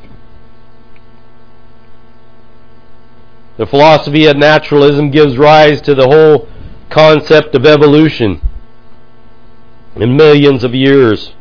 The 3.56 3.66
philosophy 3.66 4.26
of 4.26 4.36
naturalism 4.36 5.10
gives 5.10 5.38
rise 5.38 5.80
to 5.82 5.94
the 5.94 6.06
whole 6.06 6.48
concept 6.90 7.54
of 7.54 7.64
evolution 7.64 8.40
in 9.94 10.16
millions 10.16 10.62
of 10.62 10.74
years. 10.74 11.32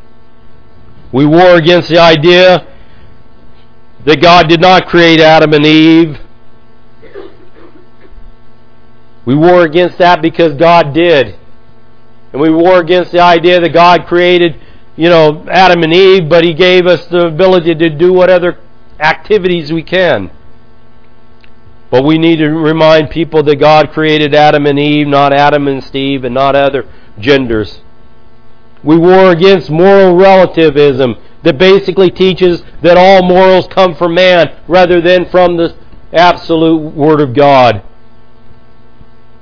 We 1.12 1.26
war 1.26 1.56
against 1.56 1.90
the 1.90 2.00
idea 2.00 2.68
that 4.06 4.22
God 4.22 4.48
did 4.48 4.62
not 4.62 4.88
create 4.88 5.20
Adam 5.20 5.54
and 5.54 5.66
Eve. 5.66 6.20
We 9.26 9.36
war 9.36 9.64
against 9.64 9.98
that 9.98 10.22
because 10.22 10.54
God 10.54 10.94
did. 10.94 11.36
And 12.32 12.42
we 12.42 12.50
war 12.50 12.80
against 12.80 13.12
the 13.12 13.20
idea 13.20 13.60
that 13.60 13.74
God 13.74 14.06
created 14.06 14.60
you 14.96 15.10
know, 15.10 15.46
Adam 15.50 15.84
and 15.84 15.94
Eve, 15.94 16.30
but 16.30 16.44
He 16.44 16.54
gave 16.54 16.88
us 16.88 17.06
the 17.08 17.28
ability 17.28 17.76
to 17.76 17.90
do 17.90 18.14
what 18.14 18.30
other 18.30 18.60
activities 19.00 19.72
we 19.72 19.84
can. 19.84 20.32
But 21.90 22.04
we 22.04 22.18
need 22.18 22.38
to 22.38 22.50
remind 22.50 23.10
people 23.10 23.44
that 23.44 23.58
God 23.58 23.92
created 23.92 24.34
Adam 24.34 24.66
and 24.66 24.80
Eve, 24.80 25.08
not 25.08 25.34
Adam 25.34 25.68
and 25.68 25.84
Steve, 25.84 26.24
and 26.24 26.34
not 26.34 26.56
other 26.56 26.88
genders. 27.20 27.82
We 28.84 28.98
war 28.98 29.32
against 29.32 29.70
moral 29.70 30.16
relativism 30.16 31.16
that 31.44 31.58
basically 31.58 32.10
teaches 32.10 32.64
that 32.82 32.98
all 32.98 33.24
morals 33.24 33.68
come 33.68 33.96
from 33.96 34.16
man 34.16 34.56
rather 34.68 35.00
than 35.00 35.30
from 35.30 35.58
the 35.58 35.76
absolute 36.12 36.94
Word 36.94 37.22
of 37.22 37.34
God. 37.34 37.84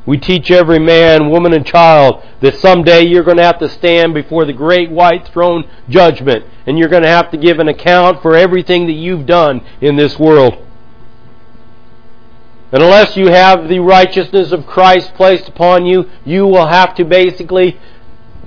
We 0.06 0.18
teach 0.18 0.52
every 0.52 0.80
man, 0.80 1.30
woman, 1.30 1.54
and 1.54 1.66
child 1.66 2.26
that 2.42 2.56
someday 2.56 3.04
you're 3.04 3.24
going 3.24 3.38
to 3.38 3.44
have 3.44 3.60
to 3.60 3.70
stand 3.70 4.14
before 4.14 4.44
the 4.44 4.52
great 4.52 4.92
white 4.92 5.30
throne 5.30 5.70
judgment 5.88 6.46
and 6.66 6.78
you're 6.78 6.90
going 6.90 7.04
to 7.04 7.10
have 7.10 7.32
to 7.32 7.38
give 7.38 7.60
an 7.60 7.70
account 7.70 8.22
for 8.22 8.36
everything 8.36 8.86
that 8.88 8.94
you've 8.94 9.26
done 9.26 9.66
in 9.80 9.96
this 9.96 10.20
world. 10.20 10.58
Unless 12.74 13.16
you 13.16 13.28
have 13.28 13.70
the 13.70 13.78
righteousness 13.78 14.52
of 14.52 14.66
Christ 14.66 15.14
placed 15.14 15.48
upon 15.48 15.86
you, 15.86 16.10
you 16.26 16.48
will 16.48 16.66
have 16.66 16.96
to 16.96 17.06
basically 17.06 17.80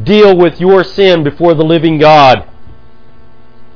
deal 0.02 0.36
with 0.36 0.60
your 0.60 0.82
sin 0.82 1.22
before 1.22 1.54
the 1.54 1.64
living 1.64 1.98
God. 1.98 2.48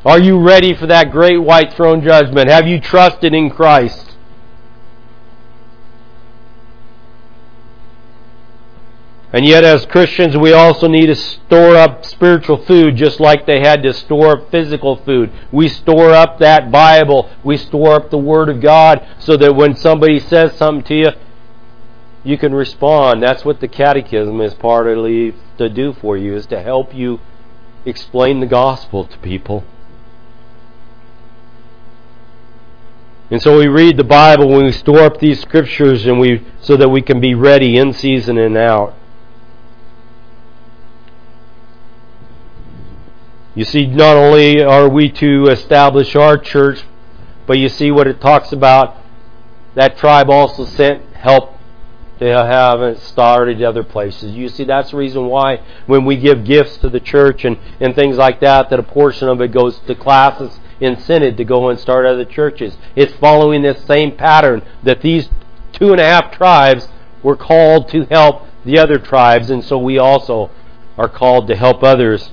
Are 0.04 0.18
you 0.18 0.40
ready 0.40 0.74
for 0.74 0.88
that 0.88 1.12
great 1.12 1.38
white 1.38 1.72
throne 1.74 2.02
judgment? 2.02 2.50
Have 2.50 2.66
you 2.66 2.80
trusted 2.80 3.32
in 3.32 3.48
Christ? 3.48 4.09
And 9.32 9.46
yet, 9.46 9.62
as 9.62 9.86
Christians, 9.86 10.36
we 10.36 10.52
also 10.52 10.88
need 10.88 11.06
to 11.06 11.14
store 11.14 11.76
up 11.76 12.04
spiritual 12.04 12.56
food 12.64 12.96
just 12.96 13.20
like 13.20 13.46
they 13.46 13.60
had 13.60 13.82
to 13.84 13.92
store 13.92 14.32
up 14.32 14.50
physical 14.50 14.96
food. 14.96 15.30
We 15.52 15.68
store 15.68 16.10
up 16.10 16.38
that 16.40 16.72
Bible. 16.72 17.30
We 17.44 17.56
store 17.56 17.94
up 17.94 18.10
the 18.10 18.18
Word 18.18 18.48
of 18.48 18.60
God 18.60 19.06
so 19.20 19.36
that 19.36 19.54
when 19.54 19.76
somebody 19.76 20.18
says 20.18 20.56
something 20.56 20.82
to 20.84 20.94
you, 20.94 21.10
you 22.24 22.38
can 22.38 22.52
respond. 22.52 23.22
That's 23.22 23.44
what 23.44 23.60
the 23.60 23.68
catechism 23.68 24.40
is 24.40 24.52
partly 24.54 25.34
to 25.58 25.68
do 25.68 25.92
for 25.92 26.16
you, 26.16 26.34
is 26.34 26.46
to 26.46 26.60
help 26.60 26.92
you 26.92 27.20
explain 27.86 28.40
the 28.40 28.46
gospel 28.46 29.04
to 29.04 29.18
people. 29.18 29.64
And 33.30 33.40
so 33.40 33.58
we 33.58 33.68
read 33.68 33.96
the 33.96 34.02
Bible 34.02 34.48
we 34.48 34.72
store 34.72 35.02
up 35.02 35.20
these 35.20 35.40
scriptures 35.40 36.04
and 36.04 36.18
we 36.18 36.44
so 36.60 36.76
that 36.76 36.88
we 36.88 37.00
can 37.00 37.20
be 37.20 37.34
ready 37.34 37.76
in 37.76 37.92
season 37.92 38.36
and 38.36 38.56
out. 38.56 38.96
You 43.54 43.64
see, 43.64 43.86
not 43.86 44.16
only 44.16 44.62
are 44.62 44.88
we 44.88 45.10
to 45.12 45.48
establish 45.48 46.14
our 46.14 46.38
church 46.38 46.84
But 47.46 47.58
you 47.58 47.68
see 47.68 47.90
what 47.90 48.06
it 48.06 48.20
talks 48.20 48.52
about. 48.52 48.96
That 49.74 49.98
tribe 49.98 50.30
also 50.30 50.64
sent 50.64 51.02
help 51.14 51.58
they 52.20 52.28
haven't 52.28 52.98
started 52.98 53.62
other 53.62 53.82
places. 53.82 54.34
You 54.34 54.50
see, 54.50 54.64
that's 54.64 54.90
the 54.90 54.98
reason 54.98 55.26
why 55.26 55.62
when 55.86 56.04
we 56.04 56.16
give 56.16 56.44
gifts 56.44 56.76
to 56.76 56.90
the 56.90 57.00
church 57.00 57.46
and, 57.46 57.58
and 57.80 57.94
things 57.94 58.18
like 58.18 58.40
that, 58.40 58.68
that 58.68 58.78
a 58.78 58.82
portion 58.82 59.26
of 59.26 59.40
it 59.40 59.52
goes 59.52 59.78
to 59.80 59.94
classes 59.94 60.60
in 60.80 61.00
Synod 61.00 61.38
to 61.38 61.44
go 61.44 61.70
and 61.70 61.80
start 61.80 62.04
other 62.04 62.26
churches. 62.26 62.76
It's 62.94 63.14
following 63.14 63.62
this 63.62 63.82
same 63.84 64.16
pattern 64.16 64.62
that 64.82 65.00
these 65.00 65.30
two 65.72 65.92
and 65.92 66.00
a 66.00 66.04
half 66.04 66.30
tribes 66.30 66.88
were 67.22 67.36
called 67.36 67.88
to 67.88 68.04
help 68.04 68.46
the 68.66 68.78
other 68.78 68.98
tribes, 68.98 69.50
and 69.50 69.64
so 69.64 69.78
we 69.78 69.98
also 69.98 70.50
are 70.98 71.08
called 71.08 71.48
to 71.48 71.56
help 71.56 71.82
others 71.82 72.32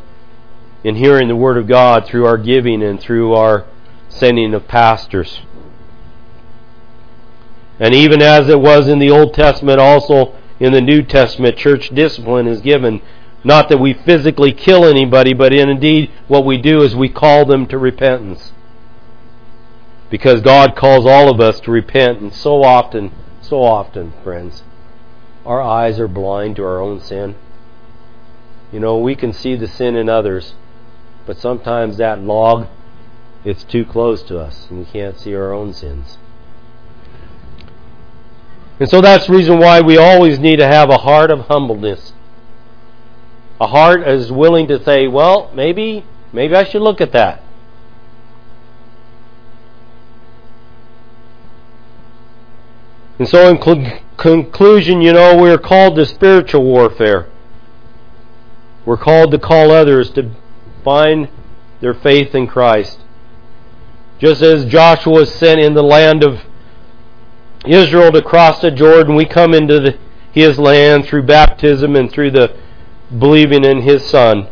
in 0.83 0.95
hearing 0.95 1.27
the 1.27 1.35
Word 1.35 1.57
of 1.57 1.67
God 1.67 2.05
through 2.05 2.25
our 2.25 2.37
giving 2.37 2.83
and 2.83 2.99
through 2.99 3.33
our 3.33 3.65
sending 4.09 4.53
of 4.53 4.67
pastors. 4.67 5.41
And 7.79 7.93
even 7.93 8.21
as 8.21 8.49
it 8.49 8.59
was 8.59 8.87
in 8.87 8.99
the 8.99 9.11
Old 9.11 9.33
Testament, 9.33 9.79
also 9.79 10.35
in 10.59 10.73
the 10.73 10.81
New 10.81 11.03
Testament, 11.03 11.57
church 11.57 11.89
discipline 11.89 12.47
is 12.47 12.61
given. 12.61 13.01
Not 13.43 13.69
that 13.69 13.77
we 13.79 13.93
physically 13.93 14.51
kill 14.51 14.83
anybody, 14.83 15.33
but 15.33 15.53
in 15.53 15.69
indeed 15.69 16.11
what 16.27 16.45
we 16.45 16.57
do 16.57 16.81
is 16.81 16.95
we 16.95 17.09
call 17.09 17.45
them 17.45 17.67
to 17.67 17.77
repentance. 17.77 18.51
Because 20.09 20.41
God 20.41 20.75
calls 20.75 21.05
all 21.05 21.29
of 21.29 21.39
us 21.39 21.59
to 21.61 21.71
repent, 21.71 22.19
and 22.19 22.33
so 22.33 22.63
often, 22.63 23.11
so 23.41 23.61
often, 23.61 24.13
friends, 24.23 24.63
our 25.45 25.61
eyes 25.61 25.99
are 25.99 26.07
blind 26.07 26.55
to 26.55 26.63
our 26.63 26.79
own 26.79 26.99
sin. 26.99 27.35
You 28.71 28.79
know, 28.79 28.97
we 28.97 29.15
can 29.15 29.31
see 29.31 29.55
the 29.55 29.67
sin 29.67 29.95
in 29.95 30.09
others, 30.09 30.55
but 31.27 31.37
sometimes 31.37 31.97
that 31.97 32.21
log, 32.21 32.67
it's 33.43 33.65
too 33.65 33.85
close 33.85 34.23
to 34.23 34.39
us, 34.39 34.67
and 34.69 34.79
we 34.79 34.85
can't 34.85 35.19
see 35.19 35.35
our 35.35 35.51
own 35.51 35.73
sins. 35.73 36.17
And 38.79 38.89
so 38.89 39.01
that's 39.01 39.27
the 39.27 39.33
reason 39.33 39.59
why 39.59 39.81
we 39.81 39.97
always 39.97 40.39
need 40.39 40.57
to 40.57 40.67
have 40.67 40.89
a 40.89 40.99
heart 40.99 41.29
of 41.29 41.41
humbleness. 41.47 42.13
A 43.59 43.67
heart 43.67 44.03
as 44.03 44.31
willing 44.31 44.67
to 44.69 44.81
say, 44.83 45.07
well, 45.07 45.51
maybe, 45.53 46.05
maybe 46.31 46.55
I 46.55 46.63
should 46.63 46.81
look 46.81 47.01
at 47.01 47.11
that. 47.11 47.43
And 53.19 53.27
so, 53.27 53.49
in 53.49 53.61
cl- 53.61 53.99
conclusion, 54.15 55.01
you 55.01 55.11
know, 55.11 55.35
we're 55.35 55.57
called 55.57 55.95
to 55.95 56.05
spiritual 56.05 56.63
warfare. 56.63 57.27
We're 58.85 58.97
called 58.97 59.31
to 59.31 59.39
call 59.39 59.71
others 59.71 60.11
to 60.11 60.31
find 60.87 61.27
their 61.81 61.93
faith 61.93 62.33
in 62.33 62.47
Christ. 62.47 63.01
Just 64.19 64.41
as 64.41 64.63
Joshua 64.63 65.11
was 65.11 65.35
sent 65.35 65.59
in 65.59 65.73
the 65.73 65.83
land 65.83 66.23
of 66.23 66.45
Israel 67.65 68.09
to 68.13 68.21
cross 68.21 68.61
the 68.61 68.71
Jordan, 68.71 69.15
we 69.15 69.25
come 69.25 69.53
into 69.53 69.81
the, 69.81 69.99
his 70.31 70.57
land 70.57 71.05
through 71.05 71.23
baptism 71.23 71.97
and 71.97 72.09
through 72.09 72.31
the 72.31 72.55
believing 73.19 73.65
in 73.65 73.81
his 73.81 74.09
son. 74.09 74.47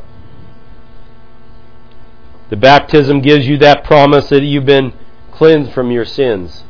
The 2.50 2.58
baptism 2.58 3.21
gives 3.21 3.48
you 3.48 3.58
that 3.60 3.86
promise 3.86 4.28
that 4.28 4.43
you've 4.43 4.65
been 4.65 4.91
cleansed 5.32 5.71
from 5.71 5.89
your 5.89 6.04
sins. 6.04 6.65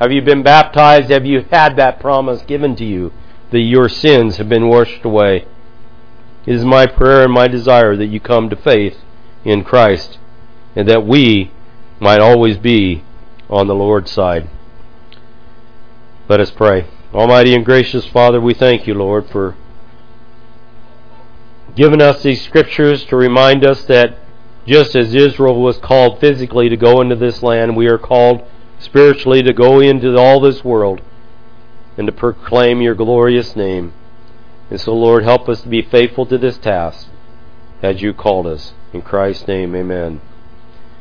Have 0.00 0.10
you 0.10 0.22
been 0.22 0.42
baptized? 0.42 1.10
Have 1.10 1.26
you 1.26 1.44
had 1.50 1.76
that 1.76 2.00
promise 2.00 2.40
given 2.40 2.76
to 2.76 2.84
you 2.86 3.12
that 3.50 3.60
your 3.60 3.90
sins 3.90 4.38
have 4.38 4.48
been 4.48 4.68
washed 4.68 5.04
away? 5.04 5.46
It 6.46 6.54
is 6.54 6.64
my 6.64 6.86
prayer 6.86 7.24
and 7.24 7.32
my 7.32 7.48
desire 7.48 7.96
that 7.96 8.06
you 8.06 8.20
come 8.20 8.48
to 8.50 8.56
faith 8.56 8.98
in 9.44 9.64
Christ 9.64 10.18
and 10.76 10.88
that 10.88 11.04
we 11.04 11.50
might 11.98 12.20
always 12.20 12.56
be 12.56 13.02
on 13.50 13.66
the 13.66 13.74
Lord's 13.74 14.12
side. 14.12 14.48
Let 16.28 16.40
us 16.40 16.50
pray. 16.50 16.86
Almighty 17.12 17.54
and 17.54 17.64
gracious 17.64 18.06
Father, 18.06 18.40
we 18.40 18.54
thank 18.54 18.86
you, 18.86 18.94
Lord, 18.94 19.28
for 19.28 19.56
giving 21.74 22.00
us 22.00 22.22
these 22.22 22.42
scriptures 22.42 23.04
to 23.06 23.16
remind 23.16 23.64
us 23.64 23.84
that 23.84 24.18
just 24.66 24.96
as 24.96 25.14
Israel 25.14 25.60
was 25.60 25.78
called 25.78 26.20
physically 26.20 26.68
to 26.68 26.76
go 26.76 27.00
into 27.00 27.16
this 27.16 27.42
land, 27.42 27.76
we 27.76 27.88
are 27.88 27.98
called 27.98 28.42
spiritually 28.78 29.42
to 29.42 29.52
go 29.52 29.80
into 29.80 30.16
all 30.16 30.40
this 30.40 30.64
world 30.64 31.00
and 31.96 32.06
to 32.06 32.12
proclaim 32.12 32.80
your 32.80 32.94
glorious 32.94 33.56
name. 33.56 33.92
And 34.70 34.80
so, 34.80 34.94
Lord, 34.94 35.24
help 35.24 35.48
us 35.48 35.62
to 35.62 35.68
be 35.68 35.82
faithful 35.82 36.26
to 36.26 36.38
this 36.38 36.58
task 36.58 37.08
as 37.82 38.02
you 38.02 38.12
called 38.12 38.46
us. 38.46 38.72
In 38.92 39.02
Christ's 39.02 39.46
name, 39.46 39.74
amen. 39.76 40.20